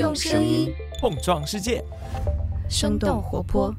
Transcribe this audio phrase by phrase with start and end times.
[0.00, 1.84] 用声音碰撞世界，
[2.70, 3.70] 生动活泼。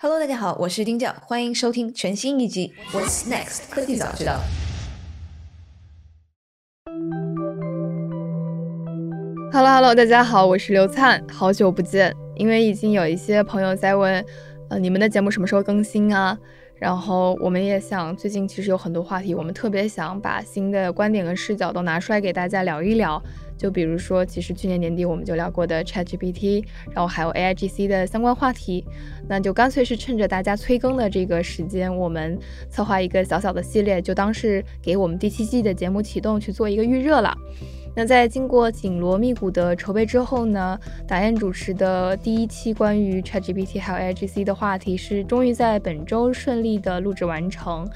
[0.00, 4.40] Hello，大家好，我是丁教，欢迎收听全新一集《What's Next 科技早知道》。
[9.52, 12.12] Hello，Hello，大家好，我是刘灿，好久不见。
[12.34, 14.26] 因为已经有一些朋友在问，
[14.68, 16.36] 呃，你们的节目什么时候更新啊？
[16.74, 23.22] 然后我们也想，最近其实有很多话题，我们特别想把新的观点跟视角都拿出来给大家聊一聊。
[23.60, 28.82] 就比如说，其实去年年底我们就聊过的 ChatGPT，然后还有 AIGC 的相关话题，
[29.28, 32.38] 那就干脆是趁着大家催更的这个时间，我们
[32.70, 37.36] 策划一个小小的系列，就当是给我们第七季的节目启动去做一个预热了。
[37.94, 47.86] 那在经过紧锣密鼓的筹备之后呢，打雁主持的第一期关于 ChatGPT 还有 AIGC 的话题是终于在本周顺利的录制完成。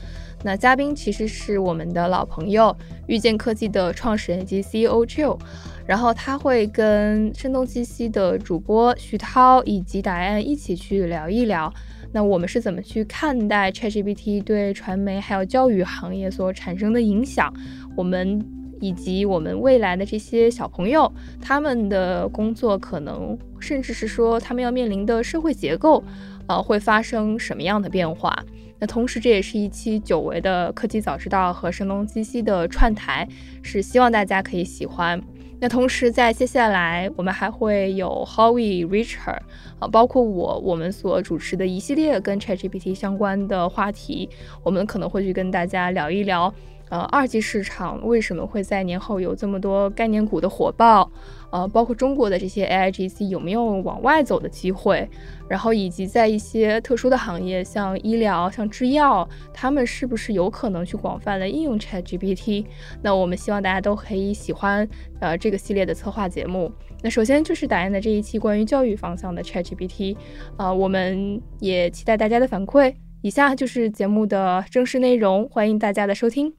[0.45, 2.77] 那嘉宾其实是我们的老朋友，
[3.07, 5.39] 遇见科技的创始人及 CEO Jill，
[5.87, 11.72] 然后他会跟声东击西的主播徐涛以及打雁一起去聊一聊，
[12.12, 17.53] 那我们是怎么去看待 ChatGPT 对传媒还有教育行业所产生的影响？
[17.97, 18.45] 我们。
[18.81, 26.05] 以及我们未来的这些小朋友，他们的工作可能，甚至是说他们要面临的社会结构，
[26.48, 28.45] 呃，会发生什么样的变化？
[28.87, 33.29] 同时，这也是一期久违的科技早知道和声东击西的串台，
[33.63, 35.21] 是希望大家可以喜欢。
[35.61, 39.39] 那同时，在接下来我们还会有 Howie Richard，
[39.79, 44.29] 啊，包括我，我们所主持的一系列跟 ChatGPT 相关的话题，
[44.62, 46.53] 我们可能会去跟大家聊一聊。
[46.91, 51.11] 呃，二级市场为什么会在年后有这么多概念股的火爆？
[51.55, 55.08] 呃，包括中国的这些 AIGC 有没有往外走的机会？
[55.48, 62.66] 然后以及在一些特殊的行业，像医疗、像制药，他们是不是有可能去广泛的应用 ChatGPT？
[63.00, 64.88] 那我们希望大家都可以喜欢
[65.20, 66.72] 呃这个系列的策划节目。
[67.05, 70.16] 那首先就是打印的这一期关于教育方向的 ChatGPT，
[70.56, 72.97] 啊，我们也期待大家的反馈。
[73.22, 76.56] 以下就是节目的正式内容，欢迎大家的收听。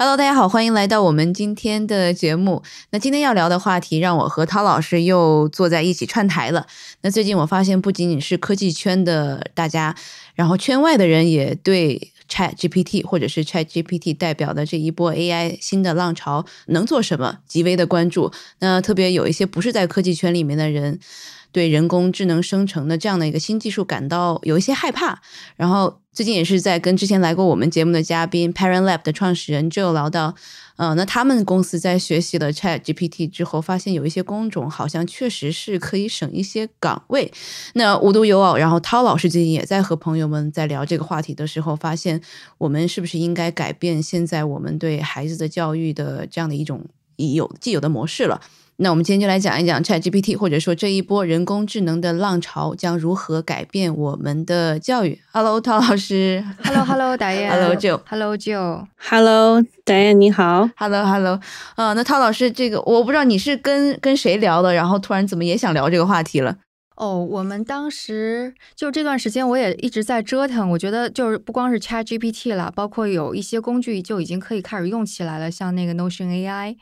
[0.00, 2.62] Hello，大家好，欢迎来到我们今天的节目。
[2.90, 6.64] 那今天要聊的话题，让我和涛老师又坐在一起串台了。
[7.00, 9.96] 那最近我发现，不仅仅是科技圈的大家，
[10.36, 18.30] 然后圈外的人也对 Chat GPT 或者是 Chat GPT 代表的这一波 AI 新的浪潮能做什么极为的关注。
[18.60, 21.00] 那特别有一些不是在科技圈里面的人。
[21.52, 25.20] 对人工智能生成的这样的一个新技术感到有一些害怕，
[25.56, 30.34] 然后最近也是在跟之前来过我们节目的嘉宾 Parent Lab 的创始人 Joe 聊到，
[30.76, 37.32] 嗯，那他们公司在学习了 Chat GPT 之后，发现有一些工种好像确实是可以省一些岗位。
[37.74, 42.20] 那无独有偶，然后涛老师最近也在和朋友们在聊这个话题的时候，发现
[42.58, 46.84] 我们是不是应该改变现在我们对孩子的教育的这样的一种
[47.16, 48.40] 已有既有的模式了。
[48.80, 55.20] 那我们今天就来讲一讲 Chat GPT，或者说这一波人工智能的浪潮将如何改变我们的教育。
[55.32, 56.44] Hello，陶老师。
[56.62, 57.50] Hello，Hello， 达燕。
[57.50, 58.00] Hello，Joe。
[58.08, 58.86] Hello，Joe。
[58.96, 60.70] Hello，达燕，你好。
[60.76, 61.40] Hello，Hello。
[61.74, 66.58] 啊，那陶老师，这个我不知道你是跟跟谁聊的，然后突然怎么也想聊这个话题了？
[66.94, 70.70] 哦，我们当时就这段时间，我也一直在折腾。
[70.70, 76.76] 我觉得就是不光是 Chat GPT 了，包括有一些工具就已经可以开始用起来了，像那个 Notion AI。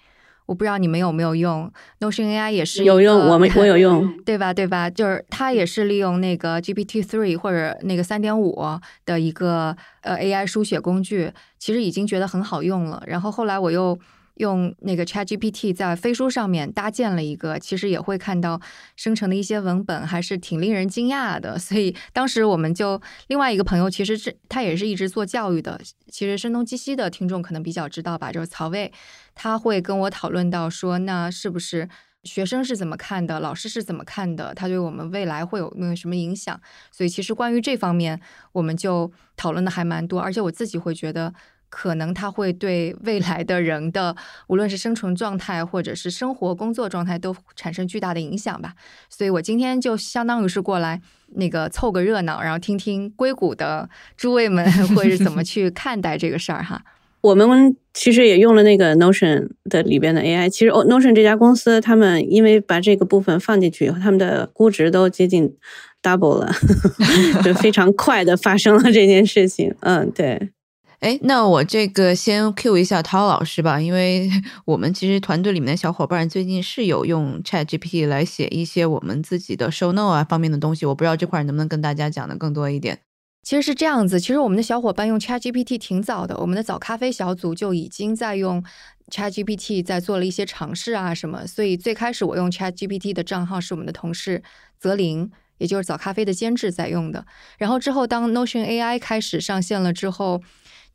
[0.46, 1.70] 我不知道你们有没有用
[2.00, 4.54] Notion AI，也是有用，我们我有 用，对吧？
[4.54, 4.88] 对吧？
[4.88, 8.56] 就是它也是利用那个 GPT three 或者那个三点五
[9.04, 13.02] 的一个呃 AI 书写工具，其实已经觉得很好用了。
[13.06, 13.98] 然后后来我又。
[14.36, 18.60] 用那个 ChatGPT 在飞书上面搭建了一个，其实也会看到
[18.96, 21.58] 生成的一些文本，还是挺令人惊讶的。
[21.58, 25.80] 所以当时我们就另外一个朋友，其实是他也是一直做教育的，
[26.10, 28.92] 其实声东击西的听众可能比较知道吧，就是曹魏，
[29.34, 31.88] 他会跟我讨论到说，那是不是
[32.24, 36.60] 学生是怎么看的，老师是怎么看的，他对我们未来会有没有什么影响？
[36.92, 38.20] 所以其实关于这方面，
[38.52, 41.32] 我们就讨论的还蛮多，而且我自己会觉得。
[41.78, 48.72] 可能它会对未来的人的，无论是生存状态或者是生活工作状态，都产生巨大的影响吧。
[49.10, 51.02] 所以我今天就相当于是过来
[51.34, 54.64] 那个凑个热闹，然后听听硅谷的诸位们
[54.96, 56.80] 会是怎么去看待这个事儿哈。
[57.20, 60.48] 我们其实也用了那个 Notion 的里边的 AI。
[60.48, 65.54] 其实 Notion 这家公司，他们因为把这个部分放进去以后，他们的估值都接近
[66.02, 66.50] double 了，
[67.44, 69.74] 就非常快的发生了这件事情。
[69.80, 70.52] 嗯，对。
[71.00, 74.30] 哎，那我这个先 Q 一下涛老师吧，因为
[74.64, 83.00] 我们其实团队里面的小伙伴最近是有用 Chat GPT 来写一些我们自己的 show note 啊方面的东西，我不知道这块能不能跟大家讲的更多一点。
[83.42, 88.64] 其实是这样子，其实我们的小伙伴用 ChatGPT 挺早的，我们的早咖啡小组就已经在用
[89.12, 91.46] ChatGPT 在做了一些尝试啊什么。
[91.46, 94.42] 所以最开始我用 ChatGPT 的账号是我们的同事
[94.80, 97.24] 泽林，也就是早咖啡的监制在用的。
[97.58, 100.42] 然后之后当 Notion AI 开始上线了之后，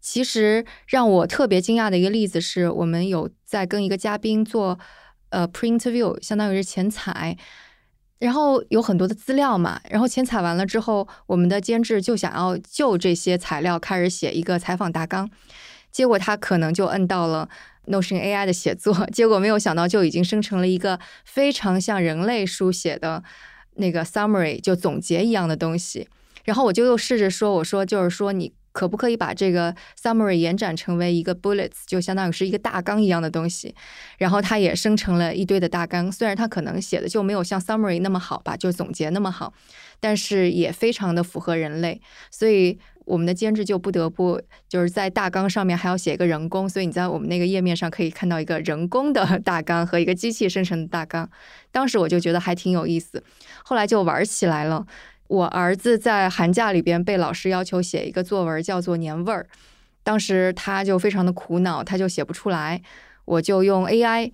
[0.02, 4.80] 其实让我特别惊讶的一个例子是我们有在跟一个嘉宾做
[5.30, 7.38] 呃 pre interview，相当于是前采。
[8.18, 15.28] 然后有很多的资料嘛，然后前采完了之后，我们的监制就想要就这些材料开始写一个采访大纲，
[15.92, 17.50] 结果他可能就摁到了
[17.88, 23.24] Notion AI 的写作，结果没有想到就已经生成了一个非常像人类书写的
[23.78, 26.08] 那个 summary，就总结一样的东西。
[26.44, 28.54] 然后我就又试着说，我说就是说你。
[28.72, 33.76] 可不可以把这个 summary 延展成为一个 bullets，就相当于是一个大纲一样的东西？
[34.18, 39.54] 然后它也生成了一堆的大纲，虽然它可能写的就没有像 summary 那么好吧，就总结那么好，
[40.00, 42.02] 但是也非常的符合人类。
[42.30, 51.30] 所以我们的监制就不得不就是在大纲上面还要写一个人工，所以你在我们那个页面上可以看到一个人工的 大纲和一个机器生成的大纲。
[51.72, 53.22] 当时我就觉得还挺有意思，
[53.64, 54.86] 后来就玩起来了。
[55.32, 59.48] 我儿子在寒假里边被老师要求写一个作文，叫做年味儿。
[60.04, 62.82] 当时他就非常的苦恼，他就写不出来。
[63.24, 64.30] 我就用 AI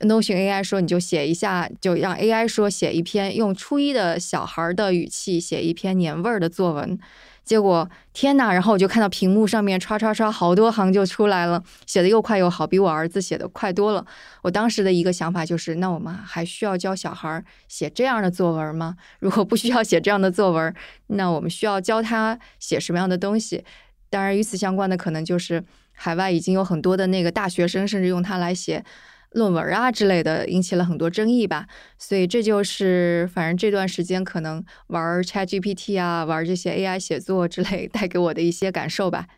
[0.00, 6.98] Notion AI 说，你就写一下，就让 AI 说写一篇用初一的小孩的语气写一篇年味儿的作文。
[7.44, 8.52] 结果天呐！
[8.52, 14.06] 然后我就看到屏幕上面唰唰唰好多行就出来了，写的又快又好，比我儿子写的快多了。
[14.42, 18.96] 我当时的一个想法就是，那我们还需要教小孩写这样的作文吗？
[19.18, 20.74] 如果不需要写这样的作文，
[21.08, 23.64] 那我们需要教他写什么样的东西？
[24.08, 28.84] 当然，与此相关的可能就是海外已经有很多的那个大学生，甚至用它来写。
[29.32, 31.66] 论文啊之类的引起了很多争议吧，
[31.98, 39.28] 所以这就是反正这段时间可能玩 ChatGPT 啊，玩这些 AI 写作之类带给我的一些感受吧。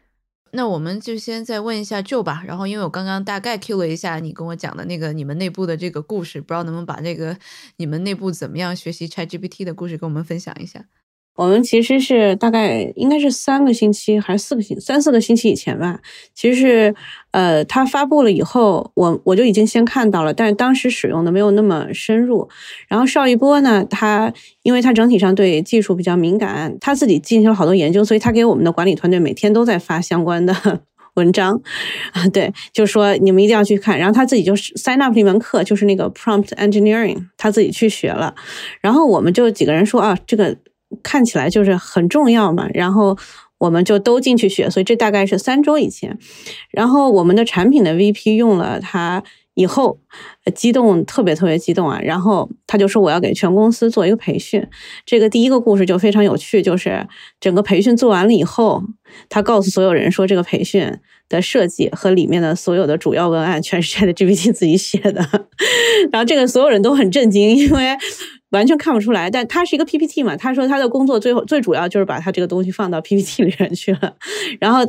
[0.55, 2.43] 那我们就先再问一下 Joe 吧。
[2.47, 7.37] 然后因为我刚刚大概 Q 了一下你跟我讲的那个你们内部的这个故事，不知道能不能把这个
[7.77, 10.85] 你们内部怎么样学习 ChatGPT 的故事跟我们分享一下。
[11.35, 15.99] 我们其实是大概应该是三个星期还是四个星三四个星期以前吧。
[16.35, 16.95] 其实是
[17.31, 22.49] 呃，它发布了以后，我我就已经先看到了，但是当时使用的没有那么深入。
[22.87, 24.31] 然后邵一波呢，他
[24.63, 30.55] 因为他整体上对技术比较敏感，他自己进行了好多研究，所以他给我们的管理团队每天都在发相关的
[31.17, 31.59] 文章
[32.13, 32.29] 啊。
[32.29, 33.99] 对，就说你们一定要去看。
[33.99, 38.35] 然后他自己就 sign up 一门课，就是那个 prompt engineering，他自己去学了。
[38.83, 40.55] 然后我们就几个人说啊，这个。
[41.03, 43.17] 看起来就是很重要嘛，然后
[43.59, 46.19] 我们就都进去学，所以这大概是三周以前。
[46.71, 49.23] 然后我们的产品的 VP 用了它
[49.55, 49.99] 以后，
[50.55, 52.01] 激动特别特别激动啊！
[52.03, 54.67] 然后他就说我要给全公司做一个培训。
[55.05, 57.07] 这个第一个故事就非常有趣，就是
[57.39, 58.83] 整个培训做完了以后，
[59.29, 60.99] 他告诉所有人说这个培训
[61.29, 65.21] 的设计和里面的所有的主要文案全是 ChatGPT 自己写的。
[66.11, 67.97] 然后这个所有人都很震惊，因为。
[68.53, 70.37] 完全看不出来，但他是一个 PPT 嘛。
[70.37, 74.15] 他说他的工作最后最主要就是把他这个东西放到 PPT 里面去了，
[74.61, 74.81] 然后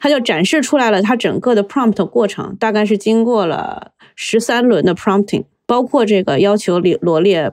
[0.00, 7.52] 他就展示出来了他整个的 prompt 过程，大概是经过了十三轮的 prompting，包括这个要求里罗列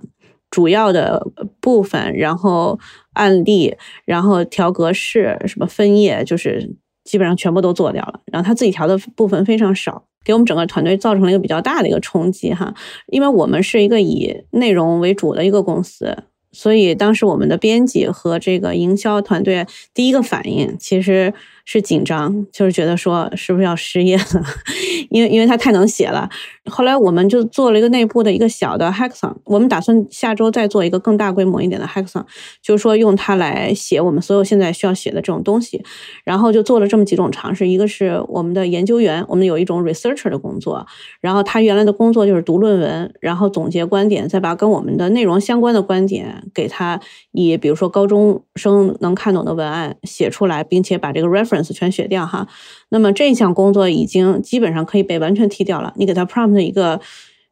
[0.51, 1.25] 主要的
[1.59, 2.79] 部分，然后
[3.13, 3.75] 案例，
[4.05, 8.19] 然后调格式，什么分页，就是基本上全部都做掉了。
[8.25, 10.03] 然后他自己调的部分非常少。
[10.23, 12.73] 给我们整个团队造成了一个比较大的一个冲击哈，
[13.07, 21.33] 因为我们是一个以内容为主的一个公司，所以当时我们的编辑和这个营销团队第一个反应其实。
[21.71, 24.23] 是紧张，就是觉得说是不是要失业了，
[25.11, 26.27] 因为因为他太能写了。
[26.65, 32.23] 后来我们就做了一个内部的一个小的 hackson，我们打算下周再做一个更大规模一点的 hackson，
[32.59, 35.83] 就是说用它来写我们所有现在需要写的这种东西。
[36.23, 40.87] 然后就做了这么几种尝试，一个是我们的研究员，我们有一种 researcher 的工作，
[41.21, 46.99] 然后他原来的工作就是读论文，然后总结观点，再把跟我们的内容相关的观点给他
[47.31, 51.58] 以比如说高中生能看懂的文案写出来，并且把这个 reference。
[51.61, 52.47] 全写掉哈，
[52.89, 55.93] 那么这项工作已经基本上可以被完全踢掉了。
[55.97, 56.99] 你给他 prompt 一个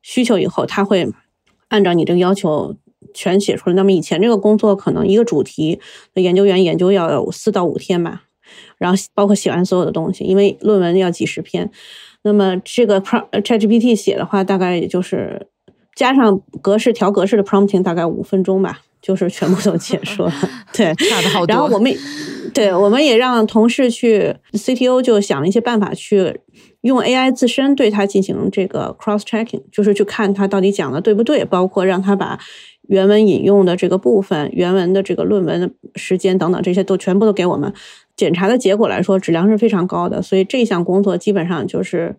[0.02, 1.08] 需求以后，他会
[1.68, 2.76] 按照你这个要求
[3.14, 3.76] 全写出来。
[3.76, 5.80] 那么以前这个工作可能一个主题
[6.14, 8.24] 的研究员研究要有四到五天吧，
[8.78, 11.70] 然后包括写完所有的东西，因为论文要几十篇。
[12.24, 15.48] 那么这个 pr，ChatGPT 写的话，大概也就是
[15.96, 18.82] 加上格式调格式的 prompting，大概五分钟吧。
[19.02, 20.34] 就是全部都结束了，
[20.74, 20.94] 对，
[21.48, 21.94] 然后我们，
[22.54, 26.40] 对，我们也让同事去，CTO 就想了一些办法去
[26.82, 32.40] 用 AI 自身对它进行这个 cross checking，就是去看它到底讲的对不对，包括让它把
[32.88, 37.74] 原文引用的这个部分、原文的这个论文的时间等等，这些都全部都给我们。
[38.16, 42.16] 检查的结果来说，质量是非常高的，所以这项工作基本上就是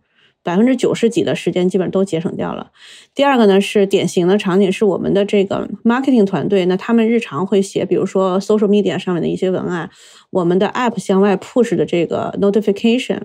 [0.48, 2.70] 百分之九十几的时间基本都节省掉了。
[3.14, 9.90] 第二个呢是典型的场景，是我们的这个 marketing 团队，那他们日常会写，比如说 social media 上面的一些文案，
[10.30, 13.20] 我们的 app 向外 push 的这个 notification，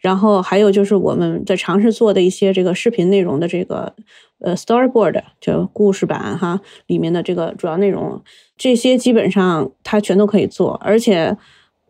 [0.00, 3.94] 然后还有就是我们在尝试做的一些这个视频内容的这个
[4.40, 8.22] 呃 storyboard，就故事版哈里面的这个主要内容，
[8.58, 11.38] 这些基本上他全都可以做，而且。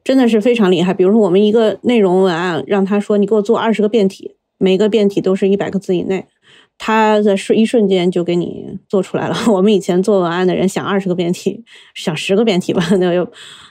[0.06, 0.94] 真的是非常厉害。
[0.94, 6.26] 比如说，我们一个内容文案，让他说你给我做二十个变体，每个变体都是一百个字以内，
[6.78, 9.36] 他在瞬一瞬间就给你做出来了。
[9.52, 13.26] 我们以前做文案的人想二十个变体，想十个变体吧， 那有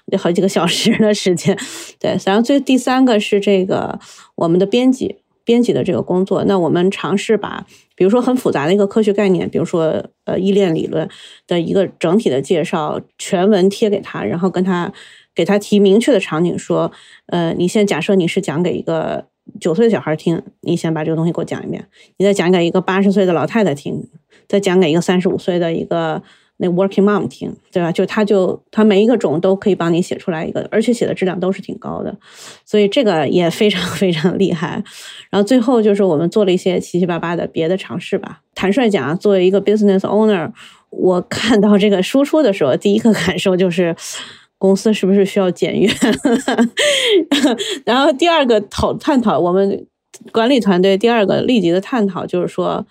[0.07, 1.57] 得好几个小时的时间。
[1.99, 3.99] 对，然后最第三个是这个
[4.35, 6.43] 我们的编辑，编辑的这个工作。
[6.45, 7.65] 那我们尝试把，
[7.95, 11.09] 比如说很复杂的一个科学概念，比如说呃依恋理论
[11.47, 14.91] 的一个整体的介绍，全文贴给他，然后跟他。
[15.35, 16.89] 给他提明确的场景，说，
[17.25, 19.27] 呃，你现在假设你是讲给一个
[19.59, 21.87] 九岁的小孩听，你先把这个东西给我讲一遍，
[22.17, 24.07] 你再讲给一个八十岁的老太太听，
[24.47, 26.21] 再讲给一个三十五岁的一个
[26.57, 27.91] 那 working mom 听，对吧？
[27.91, 32.17] 就他就他每一个种都可以帮你写出来一个，而且写的质量都是挺高的，
[32.65, 34.83] 所以这个也非常非常厉害。
[35.29, 38.41] 然后最后就是我们做了一些七七八八的别的尝试吧。
[38.55, 40.51] 坦率讲，作为一个 business owner，
[40.89, 43.95] 我看到这个输出的时候，第一个感受就是。
[44.57, 45.89] 公司是不是需要检阅？
[47.85, 49.85] 然后第二个讨探讨，我们
[50.31, 52.85] 管理团队第二个立即的探讨就是说，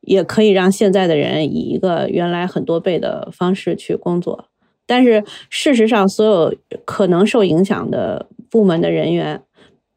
[0.00, 4.48] 也可以让现在的人以一个原来很多倍的方式去工作。
[4.86, 6.54] 但是事实上，所有
[6.84, 9.40] 可能受影响的部门的人员，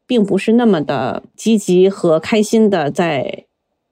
[0.06, 3.44] 并不是那么的积极和开心的在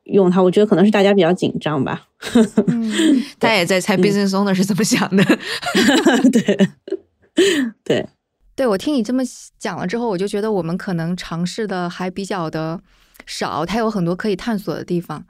[0.04, 0.42] 用它。
[0.42, 2.06] 我觉得可能是大家比较紧张吧。
[3.38, 5.22] 他也在猜 business owner 是怎么想的。
[6.32, 6.68] 对。
[7.84, 8.06] 对，
[8.54, 9.22] 对我听你这么
[9.58, 12.80] 讲了之后，我就觉得我们可能尝试的还比较的
[13.26, 15.24] 少，它有很多可以探索的地方。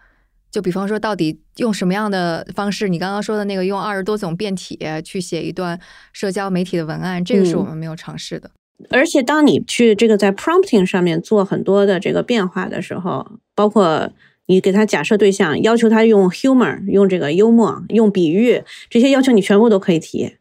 [0.48, 2.88] 就比方说，到底用什么样的方式？
[2.88, 5.78] 你刚刚说的那个用二十多种变体去写一段
[6.14, 8.50] 社交媒体的文案，这个是我们没有尝试的。
[8.88, 14.10] 而且，当你去这个在 prompting 上面做很多的这个变化的时候，包括
[14.46, 20.36] 你给他假设对象，要求他用 humor，用这个幽默，用比喻，这些要求你全部都可以提。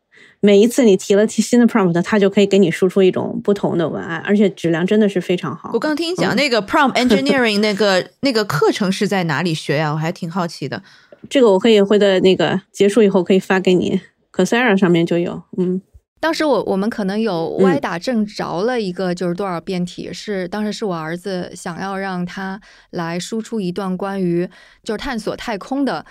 [0.46, 5.72] 每一次你提了提新的 prompt，它就可以给你输出一种不同的文案，而且质量真的是非常好。
[5.74, 9.92] 我刚听你讲那个 prompt engineering 那个那个课程是在哪里学呀？
[9.92, 10.84] 我还挺好奇的。
[11.28, 14.00] 这个我可以会在那个结束以后可以发给你
[14.32, 15.42] c o s e r a 上面就有。
[15.58, 15.82] 嗯，
[16.20, 22.62] 当时我我们可能有歪打正着了一个就是多少变体，是当时是我儿子想要让他
[22.92, 24.48] 来输出一段关于
[24.84, 26.06] 就是探索太空的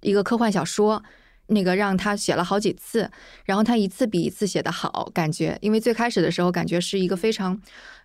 [0.00, 1.00] 一个科幻小说。
[1.48, 3.10] 那个让他写了好几次，
[3.44, 7.60] 然后他一次比一次写的好，感觉因为最开始的时候感觉是一个非常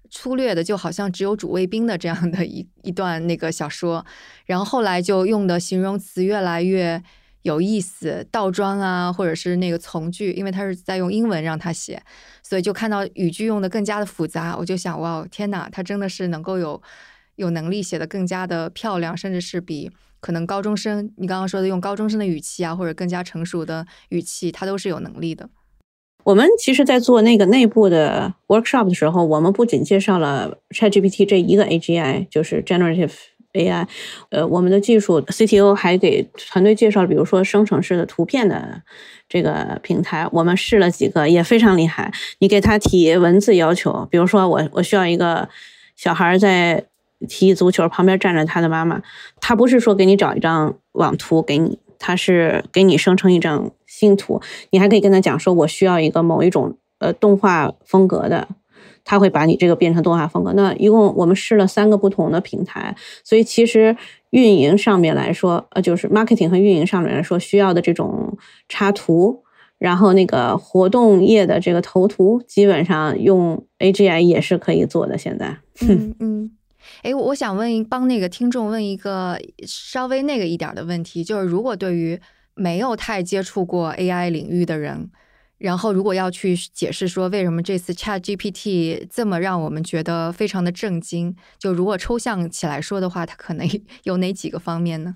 [0.09, 4.05] 粗略的，就好像只有主谓宾的这样的一 一段那个小说，
[4.45, 7.01] 然后后来就用的形容词越来越
[7.41, 12.01] 有意思，倒装啊，或者是那个从句，因为他是在用英文让他写，
[12.41, 16.81] 所以就看到语句用的更加的复杂，我就想哇，天哪，他真的是能够有
[17.35, 19.91] 有能力写的更加的漂亮，甚至是比。
[20.23, 25.49] 可能高中生，你刚刚说的用高中生的语气啊，或者更加成熟的语气，他都是有能力的。
[26.23, 33.11] 我们其实，在做那个内部的 workshop 的时候，我们不仅介绍了 ChatGPT 这一个 AGI，就是 Generative
[33.51, 33.85] AI。
[34.29, 38.81] 呃，我们的技术 CTO 还给团队介绍了，比如说生成式的图片的
[39.27, 42.13] 这个平台，我们试了几个，也非常厉害。
[42.39, 45.49] 你给他提文字要求，比如说我我需要一个
[45.97, 46.85] 小孩在。
[47.27, 49.01] 踢足球，旁边站着他的妈妈。
[49.39, 54.41] 他不是说给你找一张网图给你，他是给你生成一张新图。
[54.71, 58.47] 你还可以跟他讲说，我需要一个某一种呃动画风格的，
[59.03, 60.53] 他会把你这个变成动画风格。
[60.53, 63.95] 那一共我们试了三个不同的平台，所以其实
[64.31, 68.37] 运营上面来说，呃，就是 marketing 和运营上面来说需要的这种
[68.67, 69.43] 插图，
[69.77, 75.17] 然后那个活动页的这个头图，基本上用 AGI 也是可以做的。
[75.17, 76.51] 现在，嗯嗯。
[77.01, 82.19] 哎，我想问一，帮那个听众问一个稍微那个一点的问题，就是如果对于
[82.55, 85.09] 没有太接触过 AI 领域的人，
[85.57, 93.67] 然后如果要去解释说为什么这次 Chat GPT 这么让我们觉得非常的震惊，就如果抽象起来说的话，它可能
[94.03, 95.15] 有哪几个方面呢？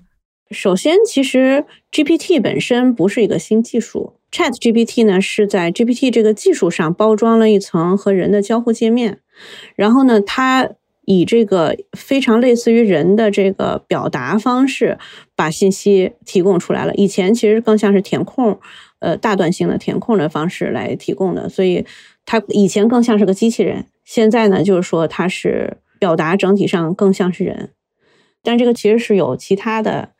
[0.50, 9.20] 首先，其实 GPT 本身不是一个新技术，Chat GPT 呢是在 GPT 这个技术上包装了一层和人的交互界面，
[9.76, 10.70] 然后呢，它。
[11.10, 14.98] 以这个非常类似于人的这个表达方式，
[15.34, 16.94] 把信息提供出来了。
[16.96, 18.60] 以前其实更像是填空，
[18.98, 21.86] 呃，大段性的填空的方式来提供的，所以
[22.26, 23.86] 它以前更像是个机器人。
[24.04, 27.70] 现在呢，就是说它是表达整体上更像是人，
[28.42, 30.10] 但这个其实是有其他的。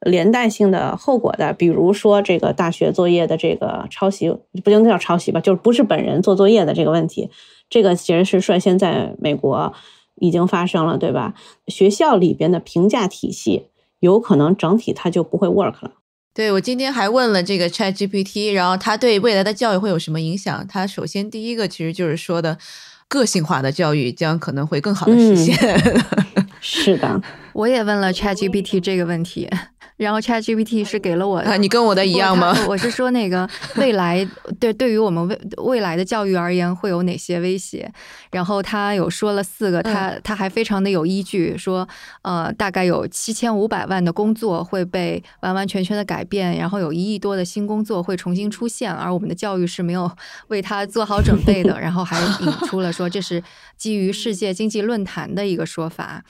[0.00, 4.28] 连带性的后果的，比如说这个大学作业的这个抄袭，
[4.62, 7.30] 不能叫抄袭吧，就是不是本人做作业的这个问题，
[7.70, 9.72] 这个其实是率先在美国
[10.16, 11.34] 已经发生了，对吧？
[11.68, 13.66] 学校里边的评价体系
[14.00, 15.92] 有可能整体它就不会 work 了。
[16.32, 20.66] 对我今天还问了这个 Chat GPT，然后它对未来的教育会有什么影响？
[20.68, 22.58] 它首先第一个其实就是说的
[23.06, 25.56] 个性化的教育将可能会更好的实现。
[26.60, 27.22] 是的，
[27.54, 29.48] 我也问了 Chat GPT 这个问题。
[29.96, 32.52] 然后 ChatGPT 是给了我，你跟我的一样吗？
[32.68, 37.88] 我是 说那个未来对对于我们未未来的教育而言会有哪些威胁？
[38.32, 41.88] 然后他有说了四个，他他还非常的有依据，说
[42.22, 50.10] 呃大概有七千五百万的工作会被完完全全的改变，然后有一亿多的新工作会重新出现，而我们的教育是没有
[50.48, 51.80] 为他做好准备的。
[51.80, 53.40] 然后还引出了说这是
[53.76, 56.24] 基于世界经济论坛的一个说法。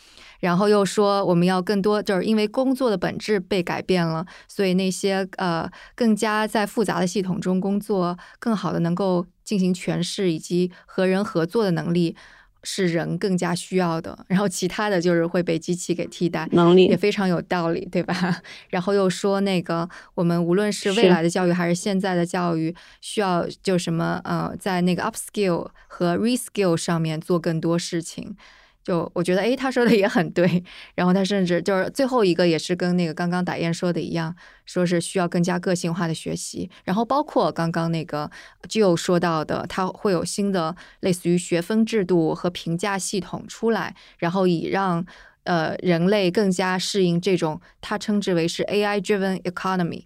[0.44, 12.14] 然后又说，我们要更多，就是因为工作的本质被改变了，所以那些呃更加在复杂的系统中工作，更好的能够进行诠释以及和人合作的能力，
[12.62, 14.26] 是人更加需要的。
[14.28, 18.42] 然后其他的就是会被机器给替代，能力也非常有道理，对吧？
[18.68, 28.36] 然后又说那个我们无论是未来的教育还是现在的教育，需要就什么呃，在那个 upskill 和 reskill 上面做更多事情。
[28.84, 30.62] 就我觉得，哎，他说的也很对。
[30.94, 34.36] 然后他甚至就是最后一个，也是跟那个刚刚打燕说的一样，
[34.66, 36.70] 说是需要更加个性化的学习。
[36.84, 38.30] 然后包括刚刚那个
[38.68, 45.04] 就说到的，他会有新的类似于学分制度和评价系统出来，然后以让
[45.44, 50.04] 呃人类更加适应这种他称之为是 AI driven economy。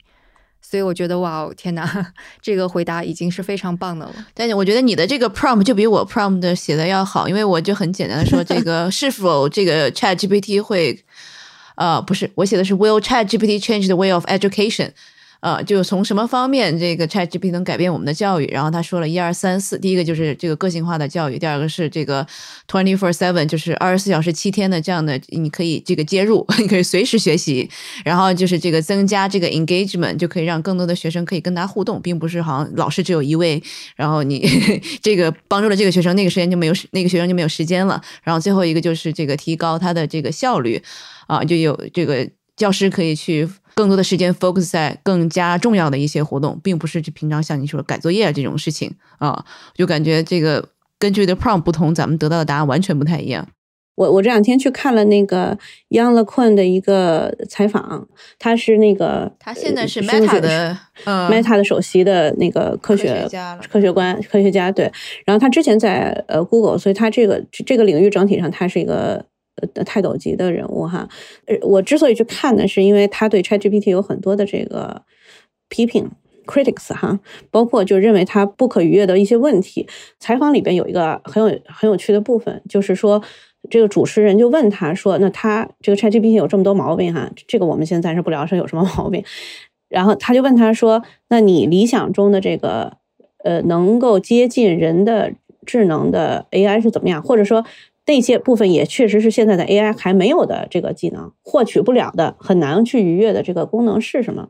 [0.68, 4.14] 所以我觉得哇哦天哪， 这个回答已经是非常棒的了。
[4.34, 11.02] 但是我觉得你的这个 prompt 就比我 prompt 写的要好，因为我就很简单的说这个 是否这个 Chat GPT 会，
[11.76, 14.90] 呃，不是，我写的是 Will Chat GPT change the way of education？
[15.40, 18.46] 呃，就从什么方面这个 ChatGPT 能改变我们的教育？
[18.46, 22.26] 然后他说了一二三四，第一个就是这个个性化的教育，第二个是这个
[22.66, 27.70] twenty four seven，就是二十四小时七天的这样的，你可以这个接入，你可以随时学习。
[28.04, 33.62] 然后就是这个增加这个 engagement，就可以让更多的学生可以跟他互动，并不是好像老师只有一位，
[33.94, 34.44] 然后你
[35.00, 38.02] 这个帮助了这个学生，那个时间就没有那个学生就没有时间了。
[38.24, 40.82] 然后最后一个就是这个提高他的这个效率，
[41.28, 43.48] 啊，就有这个教师可以去。
[43.78, 53.46] 更多的时间 focus 在更加重要的一些活动，并不是就平常像你说改作业这种事情啊，就感觉这个根据的 prompt 不同，咱们得到的答案完全不太一样。
[53.94, 55.56] 我我这两天去看了那个
[55.90, 58.08] Young LeQuan 的一个采访，
[58.40, 64.90] 他是那个他现在是 Meta 的 Meta 的首席的那个科学家科学官科学家对，
[65.24, 69.24] 然后他之前在呃 Google，所以他这个这个领域整体上他是一个。
[69.74, 71.08] 呃，泰斗级的人物哈，
[71.46, 75.02] 呃，我之所以去看呢，是因为他对 ChatGPT 有很多的这个
[75.68, 76.10] 批评
[76.46, 79.86] critics 哈，包括就认为它不可逾越的一些问题。
[80.18, 83.22] 采访里边有一个很有很有趣的部分，就是说
[83.68, 89.22] 这个主持人就问他说：“那他这个 ChatGPT 有这么多毛病哈，这个我们现在暂时不聊说有什么毛病。”
[89.90, 92.96] 然后他就问他说：“那你理想中的这个
[93.44, 95.32] 呃能够接近人的
[95.66, 97.22] 智能的 AI 是怎么样？
[97.22, 97.64] 或者说？”
[98.08, 104.48] 那些部分也确实是现在的 AI 还没有的这个技能，获取不了的，很难去逾越的这个功能是什么？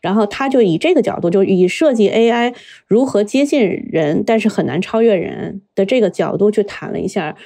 [0.00, 2.54] 然后他就以这个角度，就以设计 AI
[2.86, 7.36] 如何接近人，但是很难超越人的这个角度去谈了一下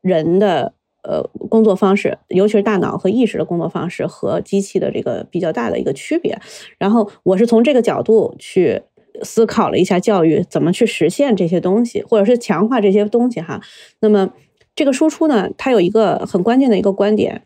[0.00, 6.38] 人的呃工作方式，尤其是大脑和意识的工作方式和机器的这个比较大的一个区别。
[6.78, 8.82] 然后我是从这个角度去
[9.22, 13.60] 思考了一下教育怎么去实现这些东西，或者是强化这些东西哈。
[13.98, 14.30] 那么。
[14.74, 17.42] 这个输出呢，它有一个很关键的一个观点，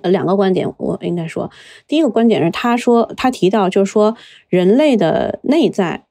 [0.00, 1.50] 呃，两个观点，我应该说，
[1.86, 4.16] 第一个观点是，他说他提到，就是说
[4.48, 6.06] 人类的内在，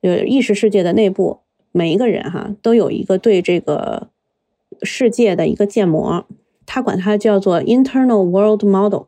[0.00, 4.08] 呃，意识世界的内部，每一个人哈都有一个对这个
[4.82, 6.26] 世界的一个建模，
[6.66, 9.04] 他管它叫做 internal world model。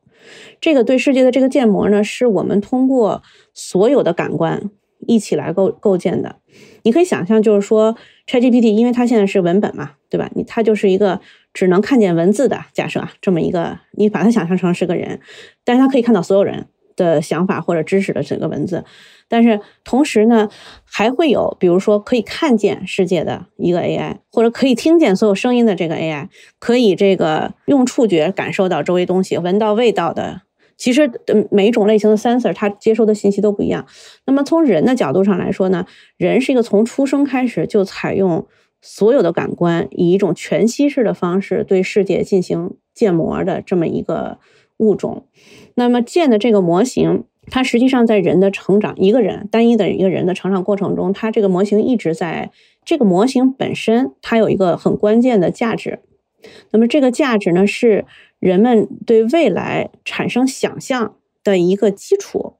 [0.60, 3.22] 这个对世界的这个建模呢，是我们通过
[3.52, 4.70] 所有的感官
[5.08, 6.36] 一起来构构建的。
[6.84, 7.96] 你可以想象，就是说。
[8.32, 10.30] ChatGPT，因为它现在是文本嘛，对吧？
[10.34, 11.20] 你它就是一个
[11.52, 15.20] 只能看见文字的假设啊，这么一个，你把它想象成是个人，
[15.64, 16.64] 但是它可以看到所有人
[16.96, 18.86] 的想法或者知识的整个文字。
[19.28, 20.48] 但是同时呢，
[20.82, 30.40] 还会有比如说可以看见世界的一个 AI，或者可以听见所有声音的这个 AI，可以这个用触觉感受到周围东西、闻到味道的。
[30.76, 31.10] 其实，
[31.50, 33.86] 每一种类型的 sensor 它接收的信息都不一样。
[34.26, 38.46] 那么从人的角度上来说呢，人是一个从出生开始就采用
[38.80, 44.38] 所有的感官，以一种全息式的方式对世界进行建模的这么一个
[44.78, 45.26] 物种。
[45.74, 52.50] 那么建的这个模型，它实际上在人的成长，一个人单一的一个人的成长过程中，它这个模型一直在
[52.84, 56.00] 这个模型本身，它有一个很关键的价值。
[56.70, 58.04] 那么这个价值呢是。
[58.42, 62.54] 人们对未来产生想象的一个基础，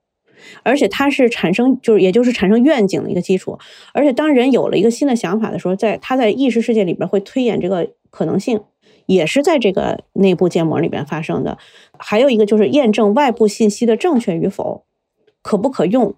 [0.63, 3.59] 而且它是产生，就是也就是产生愿景的一个基础。
[3.93, 8.61] 而且当人有了一个新的想法的时候，在他在意识世界里边会推演这个可能性，
[9.07, 11.57] 也是在这个内部建模里边发生的。
[11.99, 14.85] 还有一个就是验证外部信息的正确与否，
[15.41, 16.15] 可不可用，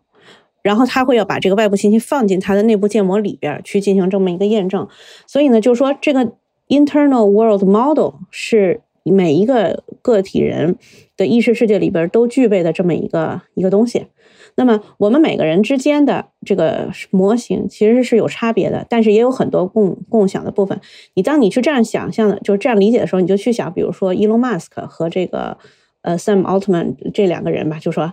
[0.61, 4.87] 然后他会要把这个外部信息放进他的内部建模里边去进行这么一个验证。
[5.25, 6.33] 所以呢，就是说这个
[6.67, 8.81] internal world model 是。
[9.07, 10.77] 每一个个体人
[11.15, 14.07] 的意识世界里边都具备的这么一个一个东西，
[14.55, 20.81] 那么我们每个人之间的这个模型其实是有差别的，但是也有很多共共享的部分。
[21.13, 25.55] 你当你去这样想象的，就是这样理解的时候，你就去想，比如说 Elon Musk 和这个
[26.01, 28.11] 呃 Sam Altman 这两个人吧，就说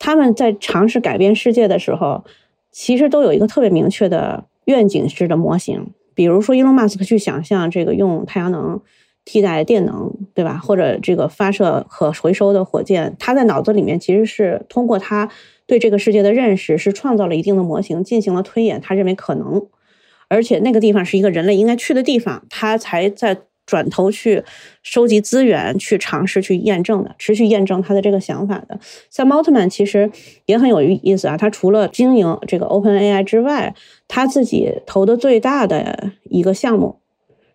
[0.00, 2.24] 他们在尝试改变世界的时候，
[2.72, 5.92] 其实都有一个特别明确的愿景式的模型。
[6.14, 8.80] 比如说伊隆马斯克去想象这个用太阳能。
[9.24, 10.58] 替代电能，对吧？
[10.58, 15.30] 或者这个发射可回收的火箭，他在脑子里面其实是通过他
[15.64, 18.80] 对这个世界的认识，是创造了一定的模型，进行了推演。
[18.80, 19.64] 他认为可能，
[20.26, 24.42] 而且那个地方是一个人类应该去的地方，他才在转头去
[24.82, 28.78] 收集资源，去尝试去验证的，持续验证他的这个想法的。
[29.10, 30.10] 像奥特曼其实
[30.46, 33.74] 也很有意思啊，他除了经营这个 Open AI 之外，
[34.08, 36.98] 他自己投的最大的一个项目。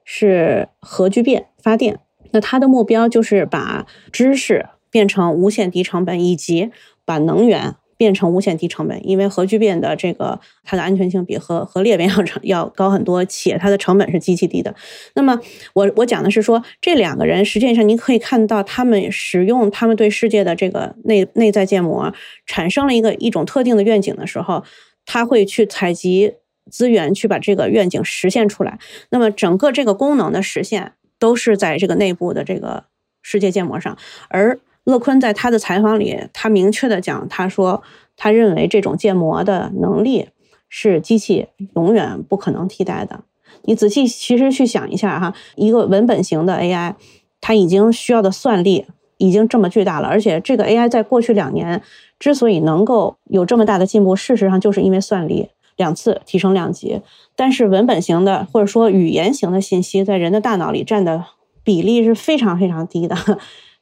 [0.09, 1.99] 是核聚变发电，
[2.31, 6.71] 那他的目标就是把知识变成无限低成本，以及
[7.03, 9.05] 把能源变成无限低成本。
[9.05, 14.73] 因为核聚变的这个它的安全性比核核裂变要成要高很多，且它的成本是极其低的。
[15.15, 15.39] 那么
[15.73, 22.13] 我我讲的是说，这两个人实际上你可以看到，他们使用他们对世界的这个内内在建模，
[22.45, 24.63] 产生了一个一种特定的愿景的时候，
[25.05, 26.35] 他会去采集。
[26.69, 28.77] 资源去把这个愿景实现出来，
[29.09, 32.83] 那么整个这个功能的实现都是在这个内部的这个
[33.21, 33.97] 世界建模上。
[34.27, 37.83] 而乐坤在他的采访里，他明确的讲，他说
[38.15, 40.29] 他认为这种建模的能力
[40.69, 43.19] 是机器永远不可能替代的。
[43.63, 46.95] 你仔细其实去想一下哈，一个文本型的 AI，
[47.41, 48.85] 它已经需要的算力
[49.17, 51.81] 已经这么巨大了，而且这个 AI 在过去两年
[52.17, 55.49] 之所以能够有这么大的进步，事实上就是因为算力。
[55.75, 57.01] 两次提升两级，
[57.35, 61.23] 但是文本型的或者说语言型的信息在人的大脑里占的
[61.63, 63.15] 比例是非常非常低的，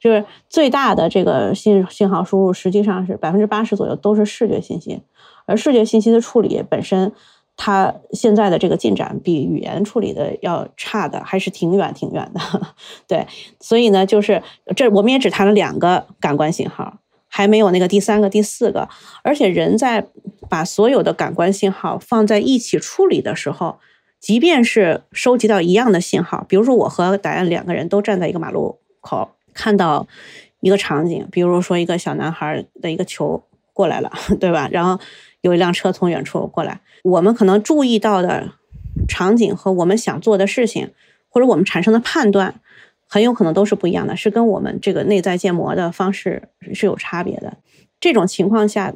[0.06, 5.02] 就是最大的这个信信号输入实际上是百分之八十左右都是视觉信息，
[5.46, 7.10] 而视觉信息的处理本身，
[7.56, 12.40] 它现在的这个进展比语言处理的要差的还是挺远挺远的，
[13.08, 13.26] 对，
[13.58, 14.40] 所以呢，就是
[14.76, 16.98] 这我们也只谈了两个感官信号。
[17.28, 18.88] 还没有那个第三个、第四个，
[19.22, 20.06] 而且人在
[20.48, 23.76] 把所有的感官信号放在一起处理的时候，
[24.18, 30.06] 即便是收集到一样的信号，比如说我和答案两个人都站在一个马路口，看到
[30.60, 33.42] 一个场景，比如说一个小男孩的一个球
[33.72, 34.68] 过来了， 对吧？
[34.70, 35.00] 然后
[35.40, 38.52] 有一辆车从远处过来，我们可能注意到的
[39.08, 40.92] 场景和我们想做的事情，
[41.28, 42.60] 或者我们产生的判断。
[43.08, 47.56] 很有可能都是不一样的，是跟我们这个内在建模的方式是有差别的。
[48.00, 48.92] 这种情况下，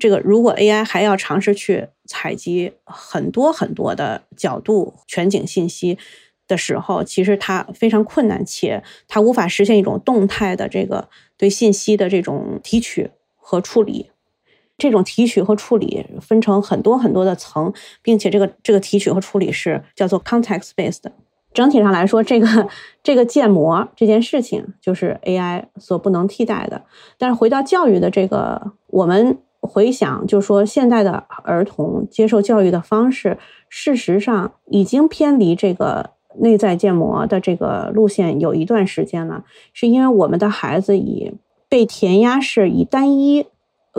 [0.00, 5.96] 这个如果 AI 还要尝试去采集很多很多的角度全景信息
[6.52, 14.10] 的时候，其实它非常困难，且它无法实现一种动态的这个对信息的这种提取和处理。
[14.78, 21.04] 这种提取和处理分成很多很多的层，并且这个这个提取和处理是叫做 context based。
[21.54, 22.68] 整体上来说，这个
[23.02, 26.82] 这个建模这件事情就是 AI 所不能替代的。
[27.18, 31.12] 但是回到教育的这个，我们回想，就说现在的
[31.44, 33.38] 儿童接受教育的方式，
[33.68, 39.44] 事实上已经偏离这个内在建模的这个路线有一段时间了。
[39.72, 41.32] 是因为我们的孩子以
[41.68, 43.46] 被填鸭式、以单一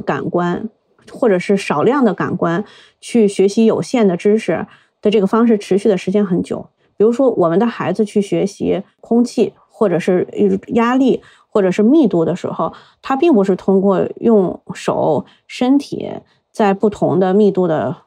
[0.05, 0.69] 感官
[1.11, 2.63] 或者是少量的感官
[3.01, 4.65] 去学习有限的知识
[5.01, 6.67] 的这个方式持续的时间很久。
[6.95, 10.27] 比如说，我们的孩子去学习空气，或者是
[10.67, 16.07] 压力，或者是密度的时候，他并不是通过用手、身体
[16.51, 17.97] 在不同的密度的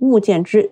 [0.00, 0.68] 物件之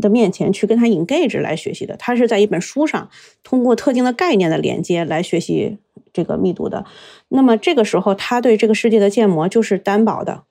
[0.00, 3.10] 的面前去跟他 engage 来学习的，他是在一本书上
[3.42, 5.78] 通过特定的概念的连接来学习
[6.12, 6.84] 这个密度的。
[7.28, 10.44] 那么这个时候，他对这个世界的建模就是单薄的，